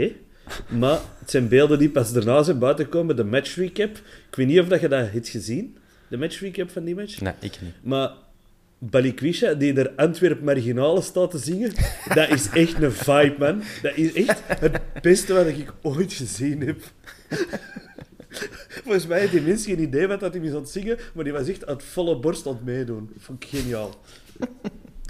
[0.69, 3.17] Maar het zijn beelden die pas daarna zijn buitengekomen.
[3.17, 3.97] De match recap.
[4.31, 5.77] Ik weet niet of dat je dat hebt gezien.
[6.09, 7.21] De match recap van die match.
[7.21, 7.73] Nee, ik niet.
[7.83, 8.11] Maar
[8.79, 11.73] Balikwisha, die er Antwerp Marginale staat te zingen,
[12.15, 13.63] dat is echt een vibe, man.
[13.83, 16.81] Dat is echt het beste wat ik ooit gezien heb.
[18.85, 21.33] Volgens mij had die mensen geen idee wat dat hij was aan zingen, maar die
[21.33, 23.11] was echt uit volle borst aan het meedoen.
[23.19, 23.95] Vond ik geniaal.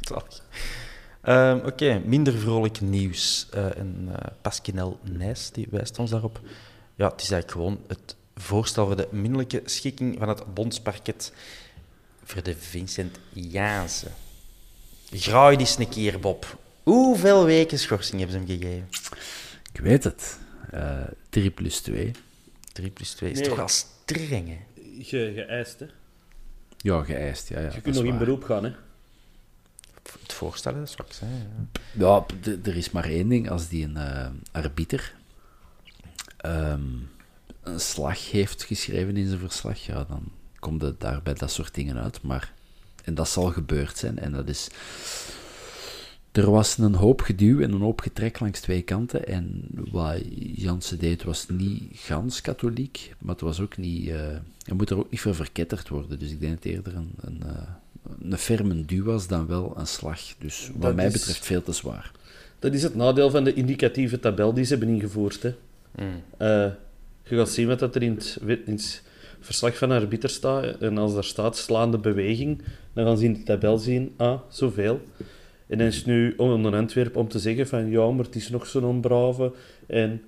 [0.08, 0.42] Zalig.
[1.22, 3.48] Ehm, Oké, minder vrolijk nieuws.
[3.50, 3.86] Eh, eh,
[4.42, 6.40] Pasquinel Nijs die wijst ons daarop.
[6.94, 11.32] Ja, het is eigenlijk gewoon het voorstel voor de minderlijke schikking van het bondsparket
[12.28, 14.12] voor de Vincent Jansen.
[15.10, 16.58] Graai die een keer, Bob.
[16.82, 18.88] Hoeveel weken schorsing hebben ze hem gegeven?
[19.72, 20.38] Ik weet het.
[20.70, 21.00] Eh
[21.30, 22.12] 3 plus 2.
[22.72, 23.48] 3 plus 2 is Nee.
[23.48, 24.58] toch wel streng, hè?
[25.02, 25.86] Ge, geëist, hè.
[26.76, 27.48] Ja, geëist.
[27.48, 28.72] Ja, ja, Je kunt nog in beroep gaan, hè.
[30.22, 31.30] Het voorstellen, dat is wat ik zei.
[31.92, 32.24] Ja.
[32.42, 33.50] Ja, er is maar één ding.
[33.50, 35.14] Als die een eh, arbiter
[36.36, 36.82] ehm,
[37.62, 41.74] een slag heeft geschreven in zijn verslag, ja, dan komt het daar bij dat soort
[41.74, 42.22] dingen uit.
[42.22, 42.52] Maar,
[43.04, 44.18] en dat zal gebeurd zijn.
[44.18, 44.68] En dat is...
[46.32, 49.26] Er was een hoop geduw en een hoop getrek langs twee kanten.
[49.26, 50.20] En wat
[50.54, 54.08] Jansen deed was niet gans katholiek, maar het was ook niet...
[54.08, 56.18] eh je moet er ook niet voor verketterd worden.
[56.18, 57.62] Dus ik denk dat het eerder een, een, eh,
[58.30, 60.20] een ferme duw was dan wel een slag.
[60.38, 62.12] Dus wat Dat mij is- betreft veel te zwaar.
[62.58, 65.54] Dat is het nadeel van de indicatieve tabel die ze hebben ingevoerd, hè.
[65.96, 66.22] Mm.
[66.36, 66.48] Eh,
[67.22, 69.02] je gaat zien wat dat er in het, in het
[69.40, 72.62] verslag van een arbiter sta en als daar staat slaande beweging,
[72.92, 75.00] dan gaan ze in de tabel zien, ah, zoveel.
[75.66, 78.36] En dan is het nu om een Antwerp om te zeggen van ja, maar het
[78.36, 79.52] is nog zo'n brave
[79.86, 80.22] en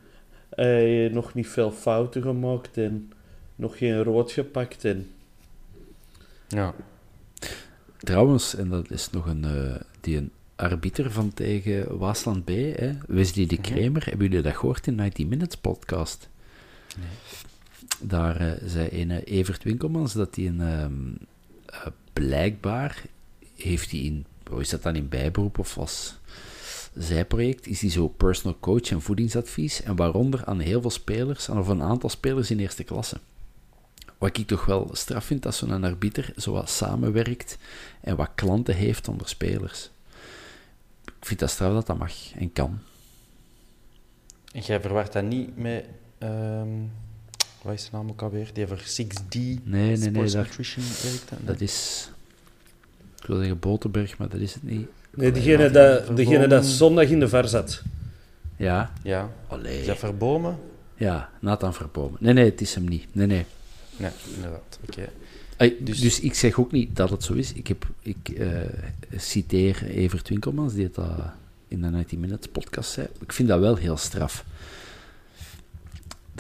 [0.51, 3.13] hij heeft nog niet veel fouten gemaakt en
[3.57, 5.11] nog geen rood gepakt en
[6.49, 6.75] Ja.
[7.99, 12.93] Trouwens, en dat is nog een, eh, die een arbiter van tegen Waasland B, hè?
[13.07, 14.05] Wesley de Kramer.
[14.05, 16.29] Hebben jullie dat gehoord in 90 Minutes podcast?
[18.01, 21.27] Daar eh, zei een Evert Winkelmans dat hij een ehm,
[21.67, 23.03] eh, blijkbaar
[23.57, 26.19] heeft hij in, hoe is dat dan in bijberoep of was
[26.95, 31.69] zijproject, is hij zo personal coach en voedingsadvies en waaronder aan heel veel spelers, of
[31.69, 33.17] een aantal spelers in eerste klasse.
[34.19, 37.59] Wat ik toch wel straf vind als zo'n arbiter zo wat samenwerkt
[38.01, 39.91] en wat klanten heeft onder spelers.
[41.05, 42.79] Ik vind dat straf dat dat mag en kan.
[44.53, 45.85] En jij verwacht dat niet met...
[46.19, 46.69] ehm
[47.63, 48.51] wat is de naam ook alweer?
[48.53, 51.37] Die voor 6D Nee, nee, nee, daar- Nutrition hè?
[51.45, 52.09] Dat is...
[53.21, 54.87] Ik wil zeggen Boterberg, maar dat is het niet.
[55.15, 57.83] Nee, degene, dat, degene dat zondag in de var zat.
[58.57, 59.31] Ja, Ja.
[59.47, 59.81] Allee.
[59.81, 60.59] Is dat verbomen?
[60.97, 62.19] ja, Nathan Verbomen.
[62.21, 63.07] Nee, nee, het is hem niet.
[63.13, 63.45] Nee, nee.
[63.97, 64.79] Nee, inderdaad.
[64.89, 65.09] Oké.
[65.57, 66.21] Ey, Dus- dus...
[66.21, 67.53] ik zeg ook niet dat het zo is.
[67.53, 68.49] Ik, heb, ik eh,
[69.17, 71.11] citeer Evert Winkelmans, die het dat
[71.69, 73.07] in de 90 Minutes podcast zei.
[73.21, 74.45] Ik vind dat wel heel straf.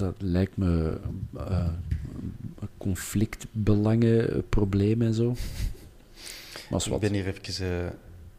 [0.00, 1.00] Dat lijkt me
[1.36, 1.68] eh
[2.78, 5.36] conflictbelangen, problemen en zo.
[6.70, 7.84] Maar Ik ben hier even...
[7.84, 7.90] eh,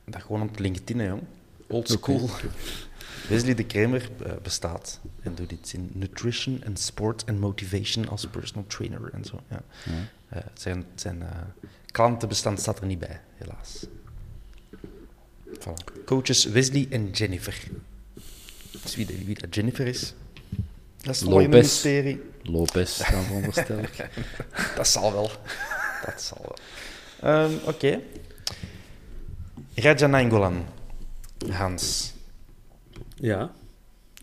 [0.06, 1.22] dat gewoon op LinkedIn, hè, jong.
[1.68, 2.30] Old school.
[3.30, 8.26] Wesley de Kramer eh, bestaat en doet iets in nutrition en sport en motivation als
[8.28, 9.40] personal trainer en zo.
[9.50, 9.62] Ja.
[9.86, 9.92] Ja.
[10.38, 11.28] Eh, zijn zijn eh,
[11.92, 13.86] klantenbestand staat er niet bij, helaas.
[15.60, 16.04] Voilà.
[16.06, 17.68] Coaches Wesley en Jennifer.
[18.84, 20.14] Dus wie, de- wie dat Jennifer is,
[21.02, 21.48] dat is een Lopez.
[21.48, 22.22] mysterie.
[22.44, 24.10] Lopez, dan veronderstel ik.
[24.76, 25.32] Dat zal wel.
[26.06, 26.56] Dat zal wel.
[27.34, 28.00] Ehm, Oké.
[29.76, 30.66] Raja Nainggolan.
[31.50, 32.14] Hans,
[33.16, 33.52] Ja.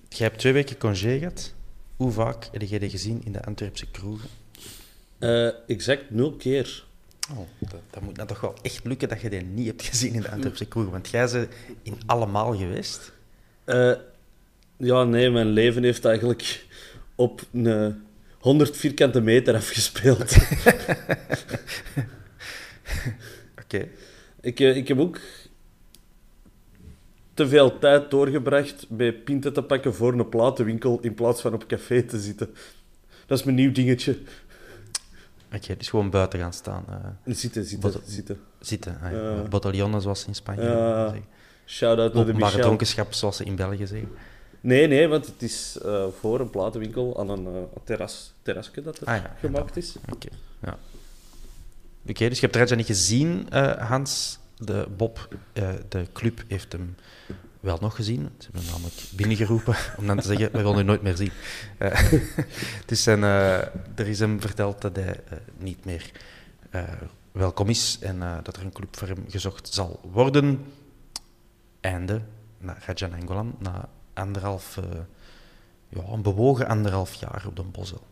[0.09, 1.53] jij hebt twee weken congé gehad.
[1.97, 4.29] Hoe vaak heb je die gezien in de Antwerpse kroegen?
[5.19, 6.85] Eh, exact nul keer.
[7.31, 10.15] Oh, dat, dat moet nou toch wel echt lukken dat je die niet hebt gezien
[10.15, 10.93] in de Antwerpse kroegen.
[10.93, 11.49] Want jij bent
[11.83, 13.13] in allemaal geweest.
[13.65, 13.93] Eh,
[14.79, 16.67] ja, nee, mijn leven heeft eigenlijk
[17.15, 18.03] op een
[18.39, 20.37] 100 vierkante meter afgespeeld.
[23.63, 23.89] Oké.
[24.41, 25.19] ik, eh, ik heb ook
[27.35, 31.67] te veel tijd doorgebracht bij pinten te pakken voor een platenwinkel in plaats van op
[31.67, 32.55] café te zitten.
[33.27, 34.19] Dat is mijn nieuw dingetje.
[35.55, 36.85] Oké, dus gewoon buiten gaan staan.
[36.89, 38.39] eh, Zitten, zitten, zitten.
[38.61, 38.99] zitten.
[39.03, 40.01] Ah, ja.
[40.01, 41.25] Zoals ze in Spanje zeggen.
[41.67, 44.09] Shout-out naar de dronkenschap, zoals ze in België zeggen.
[44.69, 49.01] Nee, nee, want het is eh, voor een platenwinkel aan een eh, terras, terrasje dat
[49.01, 49.37] er Ah, ja.
[49.41, 49.97] gemaakt is.
[50.13, 50.29] Oké,
[50.63, 50.79] ja.
[52.09, 54.39] Oké, dus je hebt Raja niet gezien, eh, Hans.
[54.57, 55.29] De Bob,
[55.89, 56.97] de club, heeft hem
[57.61, 58.31] wel nog gezien.
[58.39, 61.31] Ze hebben hem namelijk binnengeroepen om dan te zeggen, we willen u nooit meer zien.
[62.87, 65.21] Dus zijn, er is hem verteld dat hij
[65.59, 66.11] niet meer
[67.33, 70.65] welkom is en dat er een club voor hem gezocht zal worden.
[71.81, 72.21] Einde,
[72.59, 73.89] naar Raja Angolan, na
[74.19, 74.85] anderhalf, eh,
[75.89, 78.03] ja, een bewogen anderhalf jaar op de Bosel.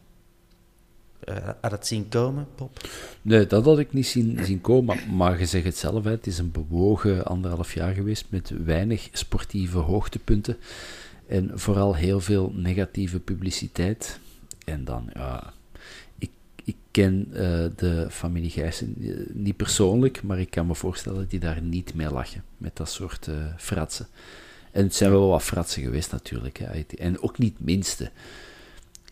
[1.26, 2.88] Eh, had het zien komen, Bob?
[3.22, 5.16] Nee, dat had ik niet zien, zien komen.
[5.16, 9.08] Maar, je zegt het zelf, hè, het is een bewogen anderhalf jaar geweest met weinig
[9.12, 10.56] sportieve hoogtepunten.
[11.26, 14.18] En vooral heel veel negatieve publiciteit.
[14.64, 15.52] En dan, ja,
[16.18, 16.30] ik,
[16.64, 18.94] ik ken eh, de familie Gijssen
[19.32, 22.90] niet persoonlijk, maar ik kan me voorstellen dat die daar niet mee lachen met dat
[22.90, 24.06] soort fratsen.
[24.76, 26.58] En het zijn wel wat fratsen geweest natuurlijk.
[26.58, 26.84] Hè.
[26.98, 28.10] En ook niet het minste.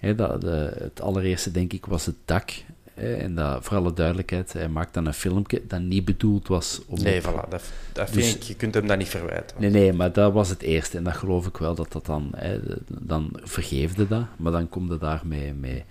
[0.01, 2.51] Hè, dat, de- het allereerste, denk ik, was het dak.
[2.95, 6.81] Hè, en dat, voor alle duidelijkheid, hij maakt dan een filmpje dat niet bedoeld was
[6.87, 7.03] om...
[7.03, 7.49] Nee, op- voilà.
[7.49, 7.62] Dat,
[7.93, 9.57] dat Dus- vind ik, je kunt hem dat niet verwijten.
[9.61, 10.97] Nee, nee, maar dat was het eerste.
[10.97, 12.31] En dat geloof ik wel dat dat dan...
[12.37, 12.59] Hè,
[12.89, 14.25] dan vergeefde dat.
[14.37, 15.83] Maar dan komt het daarmee met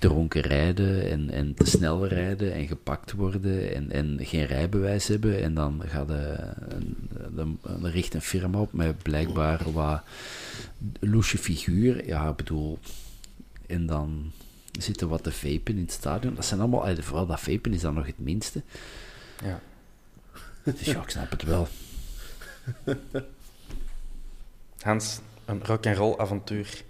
[0.00, 5.42] dronken rijden en, en te snel rijden en gepakt worden en, en geen rijbewijs hebben.
[5.42, 6.52] En dan gaat de,
[7.30, 10.02] dan, dan richt een firma op met blijkbaar wat
[11.00, 12.06] loesje figuur.
[12.06, 12.78] Ja, ik bedoel...
[13.66, 14.32] En dan
[14.78, 16.34] zitten wat te vapen in het stadion.
[16.34, 16.96] Dat zijn allemaal...
[16.96, 18.62] Vooral dat vapen is dan nog het minste.
[19.44, 19.60] Ja.
[20.62, 21.68] Dus ja, ik snap het wel.
[24.80, 26.82] Hans, een rock-and-roll avontuur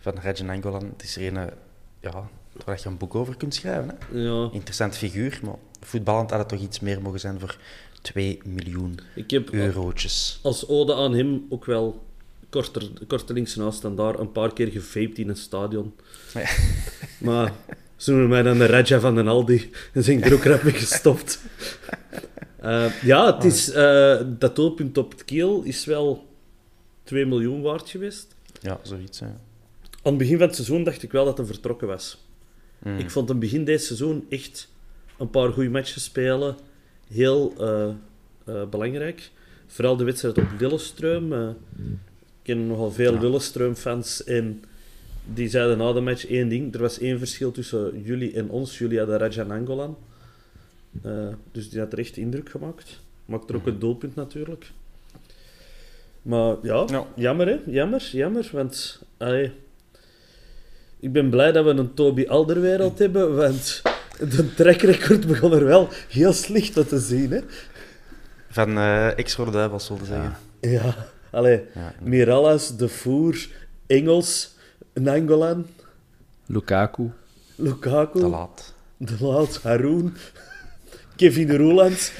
[0.00, 0.84] van Rajan Angolan.
[0.84, 1.52] Het is er een, eh,
[2.00, 2.28] ja,
[2.64, 3.98] waar je een boek over kunt schrijven.
[4.10, 4.18] Hè?
[4.18, 7.56] Ja, Interessant figuur, maar voetballend had het toch iets meer mogen zijn voor
[8.00, 10.38] 2 miljoen ik heb eurotjes.
[10.42, 12.02] als ode aan hem ook wel
[12.48, 15.94] korter, kortelings naast en daar een paar keer gevaped in een stadion.
[16.34, 16.48] Ja.
[17.18, 17.52] Maar
[17.96, 19.70] Ze noemen mij dan de Raja van den Aldi.
[19.92, 21.40] En zijn ik er ook rap mee gestopt.
[22.60, 26.26] Eh, ja, het is, eh, dat doelpunt op het kiel is wel
[27.04, 28.34] 2 miljoen waard geweest.
[28.60, 29.20] Ja, zoiets.
[29.20, 29.26] Hè.
[29.26, 29.36] Aan
[30.02, 32.24] het begin van het seizoen dacht ik wel dat hij vertrokken was.
[32.98, 34.68] Ik vond hem begin dit seizoen echt
[35.18, 36.56] een paar goede matches spelen.
[37.08, 37.88] Heel eh,
[38.44, 39.30] eh, belangrijk.
[39.66, 41.32] Vooral de wedstrijd op Lillestrøm.
[41.32, 44.62] eh, ik ken nogal veel Lillestrøm-fans en
[45.34, 46.74] die zeiden na de match één ding.
[46.74, 48.78] Er was één verschil tussen jullie en ons.
[48.78, 49.96] Jullie hadden Raja Nangolan.
[51.02, 53.00] Eh, dus die had er echt indruk gemaakt.
[53.24, 54.70] Maakte er ook een doelpunt natuurlijk.
[56.22, 57.06] Maar ja, Ja.
[57.16, 57.56] jammer hè.
[57.66, 58.48] Jammer, jammer.
[58.52, 59.52] Want allee,
[61.00, 63.82] ik ben blij dat we een Toby Alderwereld hebben, want
[64.18, 67.30] de trackrecord begon er wel heel slecht uit te zien.
[67.30, 67.40] Hè?
[68.50, 70.36] Van eh ex-Rode Duivels, wilde zeggen.
[70.60, 70.94] Ja,
[71.30, 71.92] allee, Ja.
[72.02, 73.48] Mirallas, De Voer,
[73.86, 74.54] Engels,
[74.94, 75.66] Nangolan,
[76.46, 77.10] Lukaku.
[77.54, 78.74] Lukaku, Te laat.
[78.96, 80.16] De Laat, Haroon,
[81.16, 82.12] Kevin Roelands.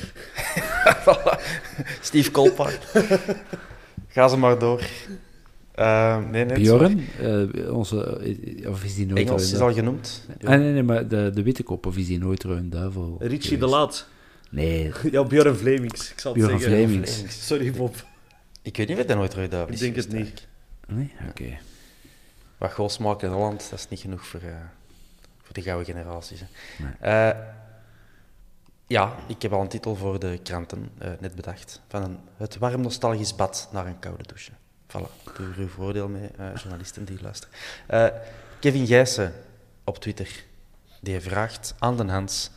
[2.00, 2.78] Steve Kolpak.
[4.08, 4.82] Ga ze maar door.
[5.74, 10.26] Eh, nee, nee, Bjorn, eh, onze, eh, of is die nooit Engels is al genoemd.
[10.44, 13.16] Ah, nee, nee, maar de, de witte kop, of is die nooit een duivel?
[13.18, 13.66] Richie De?
[13.66, 14.06] Laat.
[14.50, 16.10] Nee, Ja, Björn Vlemings.
[16.10, 16.78] Ik zal het Bjorn zeggen.
[16.78, 17.46] Vlemings.
[17.46, 18.04] Sorry, Bob.
[18.62, 20.46] Ik weet niet of hij nooit Rode Duivel Ik is denk het niet.
[20.86, 21.12] Nee?
[21.28, 21.58] Oké.
[22.58, 24.54] Wat goals maken in Holland, dat is niet genoeg voor, eh,
[25.42, 26.40] voor de gouden generaties.
[26.40, 26.46] Hè.
[26.84, 26.92] Nee.
[27.00, 27.38] Eh,
[28.86, 31.80] ja, ik heb al een titel voor de kranten eh, net bedacht.
[31.88, 34.50] Van een, het warm nostalgisch bad naar een koude douche.
[34.90, 37.54] Voilà, doe er uw voordeel mee, eh, journalisten die luisteren.
[37.86, 38.06] Eh,
[38.60, 39.32] Kevin Gijssen
[39.84, 40.44] op Twitter,
[41.00, 42.50] die vraagt aan de Hans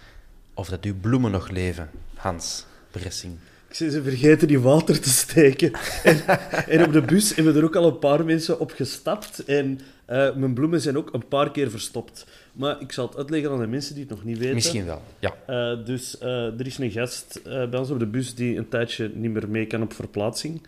[0.53, 1.89] of dat uw bloemen nog leven.
[2.15, 3.33] Hans, Bressing.
[3.67, 5.71] Ik zei, ze vergeten die water te steken.
[6.03, 6.25] En,
[6.67, 9.45] en op de bus hebben er ook al een paar mensen op gestapt.
[9.45, 12.25] En eh, mijn bloemen zijn ook een paar keer verstopt.
[12.53, 14.53] Maar ik zal het uitleggen aan de mensen die het nog niet weten.
[14.53, 15.75] Misschien wel, ja.
[15.75, 19.49] Dus er is een gast bij ons op de bus die een tijdje niet meer
[19.49, 20.61] mee kan op verplaatsing.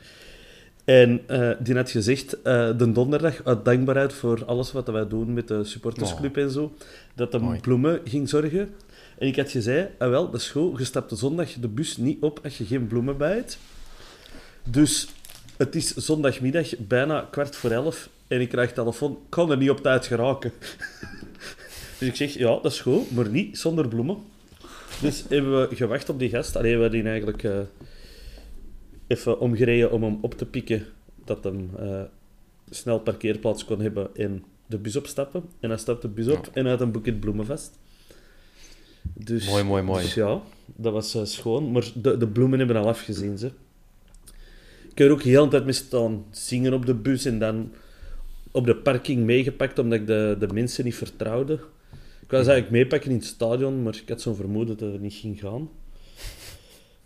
[0.85, 5.33] En eh, die had gezegd, eh, de donderdag, uit dankbaarheid voor alles wat wij doen
[5.33, 6.73] met de supportersclub en zo,
[7.15, 7.59] dat de Mooi.
[7.59, 8.69] bloemen ging zorgen.
[9.17, 11.97] En ik had gezegd, ah wel, dat is goed, je stapt de zondag de bus
[11.97, 13.57] niet op als je geen bloemen bij hebt.
[14.63, 15.07] Dus
[15.57, 19.69] het is zondagmiddag, bijna kwart voor elf, en ik krijg telefoon, ik kan er niet
[19.69, 20.51] op tijd geraken.
[21.99, 24.17] dus ik zeg, ja, dat is goed, maar niet zonder bloemen.
[25.01, 26.55] Dus hebben we gewacht op die gast.
[26.55, 27.59] Alleen we hadden die eigenlijk eh,
[29.07, 30.85] even omgereden om hem op te pikken.
[31.25, 32.01] Dat hem eh,
[32.69, 35.43] snel parkeerplaats kon hebben en de bus opstappen.
[35.59, 37.79] En hij stapt de bus op en had een boeket bloemen vast.
[39.13, 40.03] Dus, Mooi, mooi, mooi.
[40.03, 41.71] Dus ja, dat was eh, schoon.
[41.71, 43.51] Maar de, de bloemen hebben al afgezien, ze.
[44.89, 47.71] Ik heb er ook heel de tijd mee staan zingen op de bus en dan
[48.51, 51.53] op de parking meegepakt omdat ik de, de mensen niet vertrouwde.
[52.21, 55.13] Ik was eigenlijk meepakken in het stadion, maar ik had zo'n vermoeden dat het niet
[55.13, 55.69] ging gaan.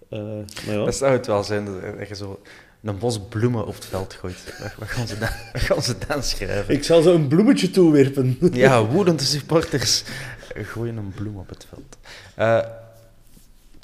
[0.10, 0.20] Eh,
[0.66, 0.86] maar ja.
[0.86, 1.66] Dat zou het wel zijn,
[1.97, 2.41] dat je zo
[2.84, 4.55] een bos bloemen op het veld gooit.
[4.62, 6.74] Wat, wat gaan, ze dan, wat gaan ze dan schrijven?
[6.74, 8.38] Ik zal zo een bloemetje toewerpen.
[8.51, 10.03] Ja, woedende supporters
[10.55, 11.97] gooien een bloem op het veld.
[12.36, 12.70] Eh,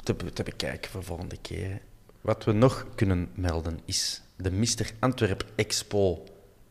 [0.02, 1.80] te, be- te bekijken voor volgende keer.
[2.20, 6.24] Wat we nog kunnen melden is de Mister Antwerp Expo.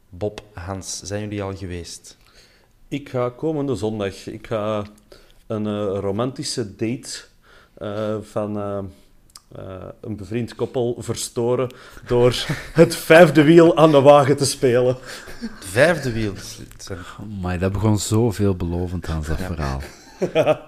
[0.10, 2.18] Bob, Hans, zijn jullie al geweest?
[2.88, 4.86] Ik ga komende zondag ik ga
[5.48, 7.10] een eh, romantische date
[7.74, 8.58] eh, van
[9.58, 9.64] eh,
[10.02, 11.74] een bevriend koppel verstoren
[12.08, 14.98] door het vijfde wiel aan de wagen te spelen.
[15.40, 16.34] Het vijfde wiel.
[17.42, 19.82] Maar dat begon zo veelbelovend aan dat verhaal.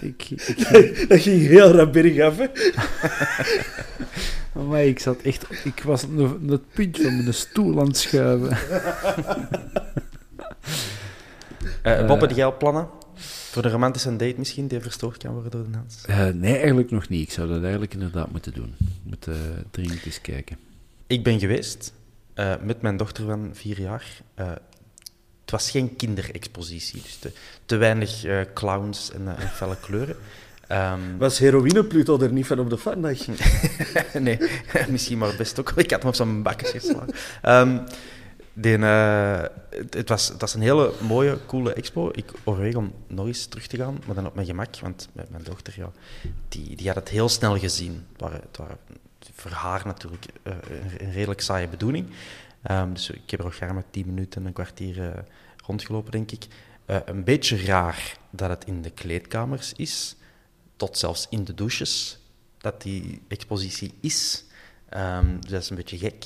[0.00, 2.46] ik, ik, Dat ging heel rap bergaf, hè.
[4.68, 5.46] maar ik zat echt...
[5.64, 8.58] Ik was op het puntje van mijn stoel aan het schuiven.
[11.82, 12.88] Eh, Bob, heb jij al plannen?
[13.50, 16.04] Voor de romantische date misschien, die verstoord kan worden door de Hans?
[16.06, 17.22] Eh, nee, eigenlijk nog niet.
[17.22, 18.74] Ik zou dat eigenlijk inderdaad moeten doen.
[19.02, 19.34] Moet uh,
[19.70, 20.58] dringend eens kijken.
[21.06, 21.92] Ik ben geweest
[22.34, 24.04] eh, met mijn dochter van vier jaar.
[24.34, 24.50] Eh,
[25.40, 27.32] het was geen kinderexpositie, dus te,
[27.64, 30.16] te weinig eh, clowns en, en felle kleuren.
[30.66, 33.26] Ehm, Was heroïne Pluto er niet van op de vandaag?
[34.18, 34.38] nee,
[34.88, 35.72] misschien maar best ook.
[35.76, 37.14] Ik had hem op zijn bakjes geslagen.
[37.42, 37.78] Ehm,
[38.60, 39.42] die, eh,
[39.90, 42.10] het, was, een hele mooie, coole expo.
[42.12, 44.78] Ik overweeg om nog eens terug te gaan, maar dan op mijn gemak.
[44.80, 45.90] Want mijn dochter, ja,
[46.48, 48.06] die, die had het heel snel gezien.
[48.12, 50.52] Het waren, het voor haar natuurlijk eh,
[50.98, 52.06] een, redelijk saaie bedoeling.
[52.62, 55.22] Ehm, dus ik heb er ook graag tien minuten, een kwartier eh,
[55.66, 56.46] rondgelopen, denk ik.
[57.04, 60.16] Een beetje raar dat het in de kleedkamers is,
[60.76, 62.18] tot zelfs in de douches,
[62.58, 64.44] dat die expositie is.
[64.96, 66.24] Um, dus dat is een beetje gek,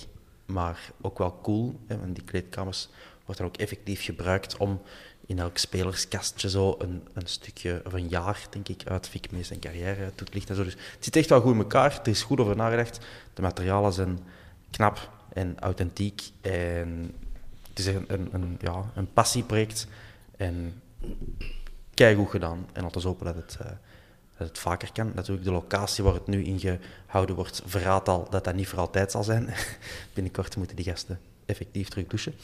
[0.52, 1.80] maar ook wel cool.
[1.86, 2.88] Hè, want die kleedkamers
[3.24, 4.80] wordt dan ook effectief gebruikt om
[5.26, 9.46] in elk spelerskastje zo een, een stukje of een jaar, denk ik, uit Vic Mees
[9.46, 10.64] zijn carrière uit ligt en zo.
[10.64, 12.00] Dus het zit echt wel goed in elkaar.
[12.02, 12.98] Er is goed over nagedacht.
[13.34, 14.18] De materialen zijn
[14.70, 16.22] knap en authentiek.
[16.40, 17.14] En
[17.68, 19.86] het is een, een, ja, een passieproject.
[20.36, 20.82] En
[22.14, 22.66] goed gedaan.
[22.72, 23.70] En we hopen dat het, uh,
[24.42, 25.12] dat het vaker kan.
[25.14, 28.78] Natuurlijk, de locatie waar het nu in gehouden wordt, verraadt al dat dat niet voor
[28.78, 29.54] altijd zal zijn.
[30.14, 32.34] Binnenkort moeten die gasten effectief terug douchen.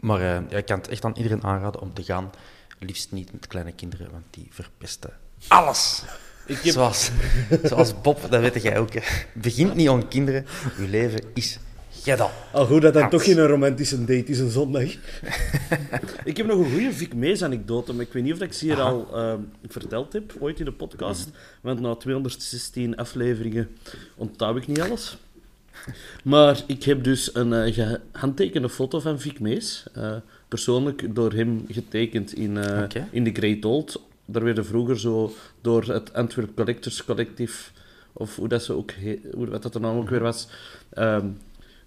[0.00, 2.30] Maar uh, ik kan het echt aan iedereen aanraden om te gaan.
[2.78, 5.12] Liefst niet met kleine kinderen, want die verpesten
[5.48, 6.02] alles.
[6.46, 6.72] Ik heb...
[6.72, 7.10] zoals,
[7.62, 8.92] zoals Bob, dat weet jij ook.
[8.92, 9.00] Hè.
[9.32, 10.46] Begint niet aan kinderen.
[10.78, 11.58] Uw leven is
[12.02, 12.30] gedaan.
[12.52, 14.82] Al goed dat dan toch geen romantische date is een zondag.
[16.24, 18.64] ik heb nog een goede Vic Mees anekdote, maar ik weet niet of ik ze
[18.64, 19.34] hier al uh,
[19.68, 21.28] verteld heb, ooit in de podcast.
[21.60, 23.68] Want na 216 afleveringen
[24.16, 25.16] onthoud ik niet alles.
[26.24, 29.84] Maar ik heb dus een uh, gehandtekende foto van Vic Mees.
[29.98, 30.14] Uh,
[30.48, 34.00] persoonlijk door hem getekend in, uh, in de Great Old.
[34.24, 37.70] Daar werden vroeger zo door het Antwerp Collectors Collective,
[38.12, 38.90] of hoe dat, ze ook
[39.34, 40.48] hoe wat dat de naam ook weer was,
[40.98, 41.38] um,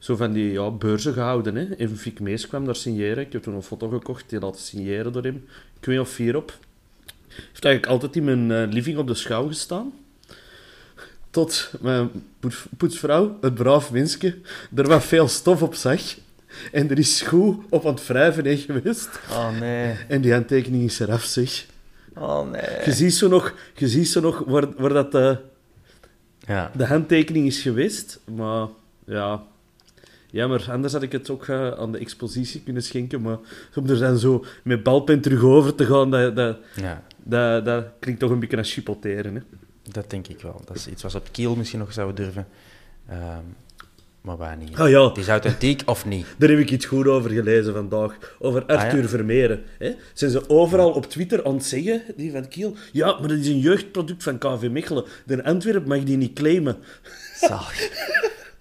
[0.06, 1.56] zo van die ja, beurzen gehouden.
[1.56, 1.76] Hè.
[1.76, 3.26] Even Vic Mees kwam daar signeren.
[3.26, 5.46] Ik heb toen een foto gekocht, die laten signeren door hem.
[5.80, 6.58] Ik weet of vier op.
[7.28, 9.94] Heeft eigenlijk altijd in mijn living op de schouw gestaan
[11.36, 12.10] tot mijn
[12.78, 14.38] poetsvrouw, het braaf mensje,
[14.76, 16.02] er wat veel stof op zag.
[16.72, 19.10] En er is goed op aan het wrijven heen geweest.
[19.30, 19.96] Oh nee.
[20.08, 21.66] En die handtekening is eraf, zeg.
[22.14, 22.86] Oh nee.
[22.86, 25.38] Je ziet zo nog, je ziet zo nog waar, waar dat de,
[26.48, 26.72] ja.
[26.76, 28.20] de handtekening is geweest.
[28.36, 28.68] Maar
[29.06, 29.44] ja,
[30.36, 30.66] jammer.
[30.72, 33.22] Anders had ik het ook uh, aan de expositie kunnen schenken.
[33.22, 33.38] Maar
[33.76, 37.04] om er dan zo met balpen terug over te gaan, dat, dat, ja.
[37.24, 39.36] dat, dat klinkt toch een beetje als chipoteren.
[39.36, 39.42] Hè?
[39.92, 40.62] Dat denk ik wel.
[40.66, 42.48] Dat is iets wat op Kiel misschien nog zouden durven.
[43.12, 43.56] Um,
[44.22, 44.80] maar waar niet.
[44.80, 45.08] Oh, ja.
[45.08, 46.26] Het is authentiek of niet?
[46.38, 48.36] Daar heb ik iets goed over gelezen vandaag.
[48.40, 49.64] Over ah, Arthur ah, Vermeeren.
[49.78, 49.94] Hè?
[50.14, 52.76] Zijn ze overal op Twitter aan het zeggen, die van Kiel?
[52.92, 55.06] Ja, maar dat is een jeugdproduct van KV Mechelen.
[55.26, 56.78] De Antwerp mag die niet claimen.
[57.36, 57.90] Zalig.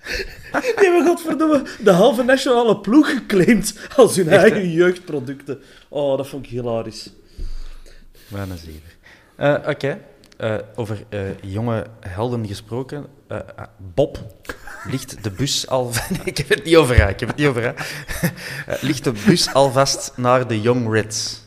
[0.53, 5.61] die hebben godverdomme de halve nationale ploeg geclaimd als hun eigen jeugdproducten.
[5.89, 7.11] Oh, dat vond ik hilarisch.
[8.29, 8.93] Wat een zeven.
[9.39, 10.01] Uh, Oké.
[10.41, 13.07] Uh, over uh, jonge helden gesproken.
[13.29, 13.39] Uh,
[13.95, 14.19] Bob,
[14.91, 15.91] ligt de bus al...
[16.25, 17.89] ik heb het niet over haar, ik heb het niet over haar.
[18.81, 21.43] ligt de bus alvast naar de Young Reds?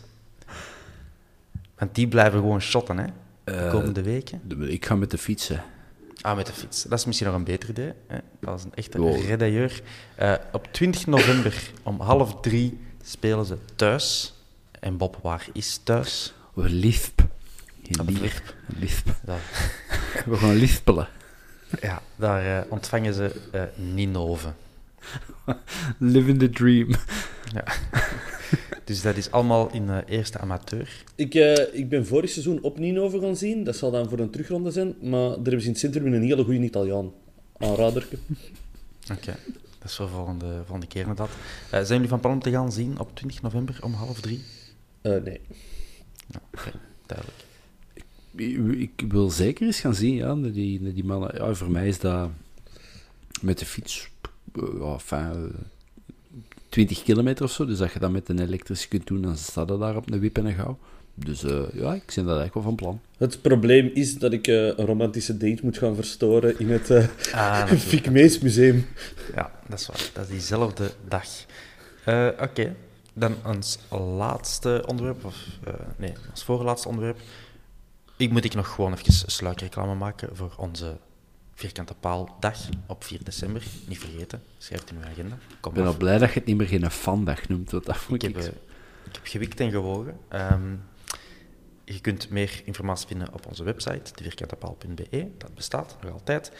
[1.77, 3.05] Want die blijven gewoon shotten, hè?
[3.43, 4.41] De komende weken.
[4.59, 5.63] ik ga met de fietsen.
[6.21, 6.83] Ah, met de fiets.
[6.83, 7.91] Dat is misschien nog een beter idee.
[8.07, 8.17] Hè?
[8.39, 9.25] Dat is een echte wow.
[9.25, 9.81] redailleur.
[10.51, 14.33] op 20 november om half drie spelen ze thuis.
[14.79, 16.33] En Bob, waar is thuis?
[16.55, 17.21] Over Lisp.
[18.05, 18.55] Lisp.
[18.65, 19.07] Lisp.
[20.25, 21.07] We gaan lispelen.
[21.81, 24.53] Ja, daar uh, ontvangen ze uh, Ninove.
[25.97, 26.89] Living the dream.
[27.53, 27.63] Ja.
[28.85, 31.03] dus dat is allemaal in uh, eerste amateur.
[31.15, 31.33] Ik,
[31.73, 33.63] ik ben vorig seizoen op Ninove gaan zien.
[33.63, 34.95] Dat zal dan voor een terugronde zijn.
[35.01, 37.11] Maar daar hebben ze in het centrum een hele goede Italiaan.
[37.57, 38.17] Aanraderke.
[39.15, 39.35] Oké,
[39.79, 41.29] dat is voor volgende, volgende keer dat.
[41.69, 44.41] zijn jullie van plan om te gaan zien op 20 november om half drie?
[45.01, 45.41] nee.
[46.27, 46.71] Ja, Oké,
[47.05, 47.45] duidelijk
[48.37, 51.35] ik wil zeker eens gaan zien, ja, die, die mannen.
[51.35, 52.29] Ja, voor mij is dat
[53.41, 54.09] met de fiets,
[54.53, 55.53] uh, enfin,
[56.77, 57.65] 20 kilometer of zo.
[57.65, 60.19] Dus dat je dat met een elektrische kunt doen, dan staat er daar op een
[60.19, 60.77] wip en een gauw.
[61.13, 63.01] Dus uh, ja, ik ben dat eigenlijk wel van plan.
[63.17, 67.07] Het probleem is dat ik uh, een romantische date moet gaan verstoren in het uh,
[67.33, 67.71] ah,
[68.11, 68.85] Mees Museum.
[69.35, 70.09] Ja, dat is waar.
[70.13, 71.25] Dat is diezelfde dag.
[72.05, 72.75] Oké, okay.
[73.13, 75.35] dan ons laatste onderwerp, of
[75.97, 77.17] nee, ons voorlaatste onderwerp.
[78.17, 80.97] Ik moet ik nog gewoon even sluikreclame maken voor onze
[81.57, 83.63] Vierkante Paaldag op 4 december.
[83.87, 85.37] Niet vergeten, schrijf het in uw agenda.
[85.59, 87.71] Kom ik ben al blij dat je het niet meer geen fandag noemt.
[87.71, 88.45] Want dat ik, heb, ik...
[89.05, 90.17] ik heb gewikt en gewogen.
[90.31, 90.83] Um,
[91.83, 95.27] je kunt meer informatie vinden op onze website, devierkantepaal.be.
[95.37, 96.51] Dat bestaat nog altijd.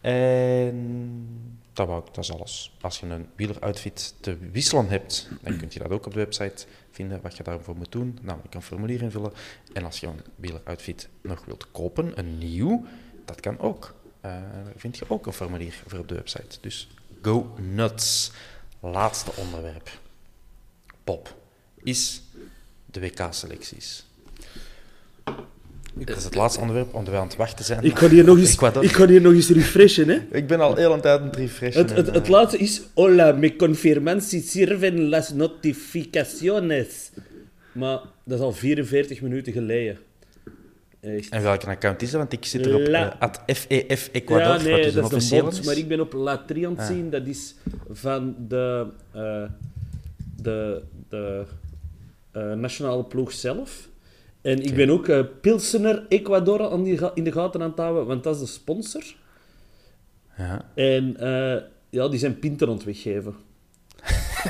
[0.00, 1.28] En
[1.72, 2.76] dat, wou, dat is alles.
[2.80, 6.66] Als je een wieleroutfit te wisselen hebt, dan kun je dat ook op de website
[6.90, 8.18] vinden, wat je daarvoor moet doen.
[8.22, 9.32] Namelijk een formulier invullen.
[9.72, 12.84] En als je een wieleroutfit nog wilt kopen, een nieuw,
[13.24, 13.94] dat kan ook.
[14.24, 14.32] Uh,
[14.76, 16.58] vind je ook een formulier voor op de website.
[16.60, 16.88] Dus
[17.22, 18.32] go nuts.
[18.80, 19.90] Laatste onderwerp.
[21.04, 21.34] Pop.
[21.82, 22.22] Is
[22.86, 24.06] de WK-selecties.
[25.94, 27.84] Dat is het laatste onderwerp, omdat wij aan het wachten zijn.
[27.84, 30.08] Ik ga hier nog eens, ik ga hier nog eens refreshen.
[30.08, 30.18] Hè?
[30.30, 31.80] Ik ben al heel een tijd aan het refreshen.
[31.80, 32.82] Het, het, het laatste is...
[32.94, 37.10] Hola, me confirman si sirven las notificaciones.
[37.72, 39.98] Maar dat is al 44 minuten geleden.
[41.00, 41.28] Echt.
[41.28, 42.20] En welke account is dat?
[42.20, 43.16] Want ik zit er op La...
[43.22, 46.72] uh, FEF Ecuador, ja, nee, dat is een maar ik ben op La Tri aan
[46.72, 46.86] het ah.
[46.86, 47.10] zien.
[47.10, 47.54] Dat is
[47.90, 48.86] van de...
[49.14, 49.44] Uh,
[50.36, 50.82] de...
[51.08, 51.44] de
[52.38, 53.88] eh, nationale ploeg zelf.
[54.40, 57.78] En ik ben ook eh, Pilsener Ecuador aan die ga- in de gaten aan het
[57.78, 59.02] houden, want dat is de sponsor.
[60.36, 60.70] Ja.
[60.74, 63.34] En eh, ja, die zijn pinten aan het weggeven.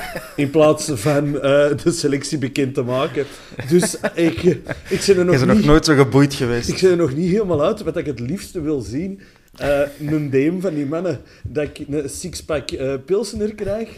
[0.37, 1.41] In plaats van eh,
[1.83, 3.27] de selectie bekend te maken.
[3.69, 4.43] Dus ik,
[4.89, 6.69] ik zit er Je nog nog nooit zo geboeid geweest.
[6.69, 9.21] Ik zit er nog niet helemaal uit wat ik het liefste wil zien.
[9.57, 13.89] Eh, een DM van die mannen dat ik een sixpack eh pilsener krijg.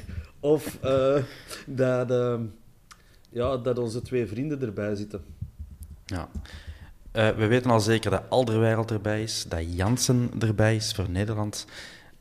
[0.41, 1.17] Of eh,
[1.67, 2.39] dat, eh,
[3.31, 5.23] ja, dat onze twee vrienden erbij zitten.
[6.05, 6.29] Ja.
[7.13, 11.67] Eh, we weten al zeker dat Alderweireld erbij is, dat Jansen erbij is voor Nederland.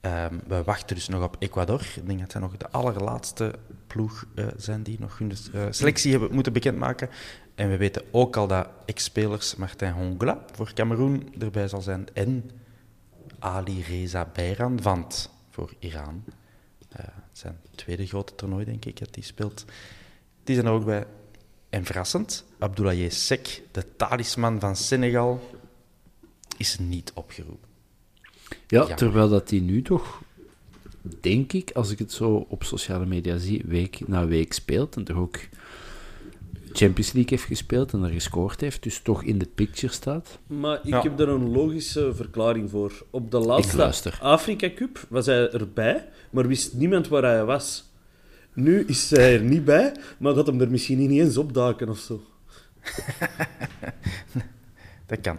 [0.02, 1.82] Ehm, we wachten dus nog op Ecuador.
[1.96, 3.54] Ik denk dat zij nog de allerlaatste
[3.88, 7.10] ploeg eh, zijn die nog hun eh, selectie hebben moeten bekendmaken.
[7.56, 12.08] En we weten ook al dat ex-spelers Martin Hongla voor Cameroen erbij zal zijn.
[12.14, 12.52] En
[13.40, 16.24] Ali Reza Bayram van het voor Iran.
[16.90, 19.66] Eh, zijn tweede grote toernooi, denk ik, dat hij speelt.
[20.44, 21.06] Die zijn er ook bij.
[21.70, 25.50] En verrassend, Abdoulaye Sek, de talisman van Senegal,
[26.58, 27.69] is niet opgeroepen.
[28.68, 28.96] Ja, Ja.
[28.96, 30.22] terwijl dat die nu toch,
[31.22, 35.04] denk ik, als ik het zo op sociale media zie, week na week speelt en
[35.04, 35.38] toch ook
[36.72, 40.40] Champions League heeft gespeeld en er gescoord heeft, dus toch in de picture staat.
[40.48, 41.02] Maar ik Ja.
[41.02, 43.06] heb er een logische verklaring voor.
[43.10, 44.12] Op de laatste.
[44.22, 47.84] Afrika Cup was hij erbij, maar wist niemand waar hij was.
[48.54, 52.00] Nu is hij er niet bij, maar gaat hem er misschien niet eens opdaken of
[52.00, 52.22] zo.
[55.06, 55.38] Dat kan.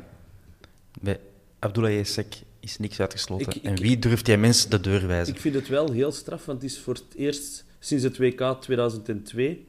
[1.01, 1.21] Bij
[1.59, 3.47] Abdoulaye Sek is niks uitgesloten.
[3.47, 5.35] Ik- ik- en wie durft jij mensen de deur wijzen?
[5.35, 8.57] Ik vind het wel heel straf, want het is voor het eerst sinds het WK
[8.61, 9.67] 2002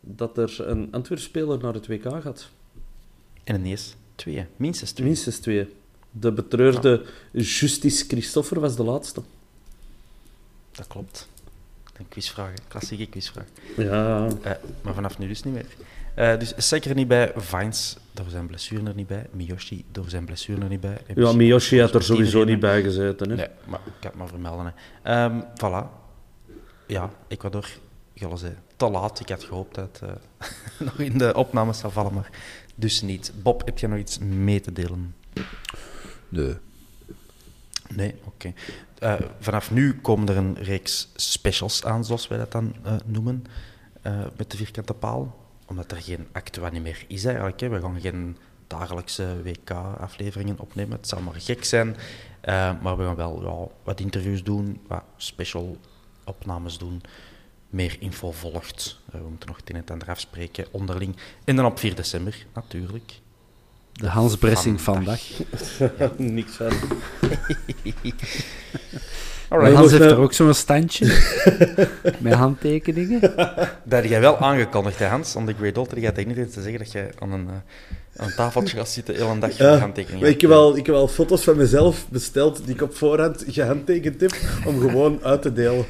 [0.00, 2.48] dat er een Antwerp-speler naar het WK gaat.
[3.44, 5.06] En ineens twee, minstens twee.
[5.06, 5.68] Minstens twee.
[6.10, 9.22] De betreurde Justice Christoffer was de laatste.
[10.72, 11.28] Dat klopt.
[11.96, 13.46] Een quizvraag, klassieke quizvraag.
[13.76, 14.52] Ja, Eh,
[14.82, 15.66] maar vanaf nu dus niet meer.
[16.14, 20.08] Eh, dus Sek er niet bij, Vines door zijn blessure er niet bij, Miyoshi door
[20.08, 20.98] zijn blessure er niet bij.
[21.06, 23.30] En ja Miyoshi had er sowieso niet bij gezeten.
[23.30, 23.36] Hè?
[23.36, 24.74] Nee, maar ik kan het maar vermelden.
[25.02, 25.24] Hè.
[25.24, 25.86] Ehm, voilà.
[26.86, 27.68] Ja, Ecuador,
[28.34, 29.20] zei, te laat.
[29.20, 30.48] Ik had gehoopt dat het eh,
[30.86, 32.30] nog in de opnames zou vallen, maar
[32.74, 33.32] dus niet.
[33.42, 35.14] Bob, heb je nog iets mee te delen?
[36.28, 36.54] Nee.
[37.94, 38.52] Nee, oké.
[38.98, 43.44] Eh, vanaf nu komen er een reeks specials aan, zoals wij dat dan eh, noemen,
[44.02, 45.38] eh, met de vierkante paal.
[45.70, 47.60] Omdat er geen actua niet meer is eigenlijk.
[47.60, 47.68] Hè.
[47.68, 50.96] We gaan geen dagelijkse WK-afleveringen opnemen.
[50.96, 51.96] Het zal maar gek zijn.
[52.40, 55.76] Eh, maar we gaan wel wat interviews doen, wat special
[56.24, 57.00] opnames doen.
[57.68, 59.00] Meer info volgt.
[59.12, 61.16] Eh, we moeten nog het een en afspreken onderling.
[61.44, 63.20] En dan op 4 december, natuurlijk.
[64.00, 65.20] De Hans Bressing Vandaag.
[65.76, 66.10] vandaag.
[66.16, 66.70] Niks van.
[69.50, 71.06] Je Hans heeft er ook zo'n standje
[72.18, 73.20] met handtekeningen.
[73.84, 75.92] Dat jij wel aangekondigd, hè, Hans, the Great Old.
[75.96, 77.54] Je had tegen iedereen te zeggen dat jij aan een, eh,
[78.22, 80.20] aan een tafeltje gaat zitten, heel een dag Ja, handtekeningen.
[80.22, 83.44] maar ik, heb wel, ik heb wel foto's van mezelf besteld die ik op voorhand
[83.48, 84.34] gehandtekend heb
[84.66, 85.84] om gewoon uit te delen.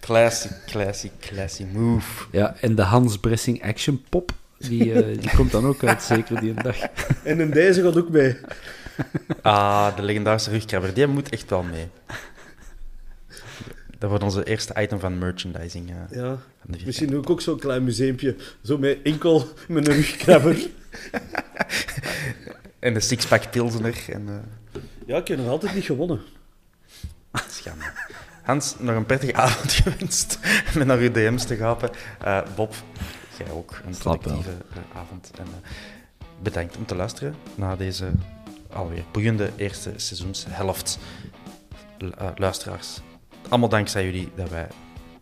[0.00, 2.24] Classy, classy, classy move.
[2.30, 4.32] Ja, en de Hans Bressing Action Pop,
[4.68, 6.76] die, eh, die komt dan ook uit, zeker die een dag.
[7.24, 8.36] En in deze gaat ook mee.
[9.42, 11.88] Ah, de legendarische rugkrabber, die moet echt wel mee.
[13.98, 15.90] Dat wordt onze eerste item van merchandising.
[15.90, 16.06] eh, Ja.
[16.06, 16.84] van de vierkante.
[16.86, 18.36] Misschien doe ik ook zo'n klein museumpje.
[18.62, 20.56] Zo met enkel met een rugkrabber.
[22.78, 23.94] En de sixpack pilsener.
[24.12, 26.20] En, eh, Ja, ik heb nog altijd niet gewonnen.
[27.48, 27.84] schande.
[28.42, 30.38] Hans, nog een prettige avond gewenst
[30.74, 31.90] met naar uw DM's te gapen.
[32.24, 32.74] Eh, Bob,
[33.38, 35.30] jij ook een productieve eh, avond.
[35.38, 35.70] En, eh,
[36.42, 38.12] bedankt om te luisteren naar deze
[38.72, 40.98] alweer boeiende eerste seizoenshelft.
[41.98, 43.00] Eh, luisteraars,
[43.48, 44.68] allemaal dankzij jullie dat wij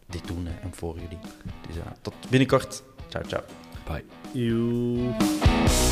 [0.07, 1.19] dit doen hè, en voor jullie.
[1.67, 2.83] Dus ja, tot binnenkort.
[3.09, 3.43] Ciao, ciao.
[3.87, 4.05] Bye.
[4.33, 5.92] Joe.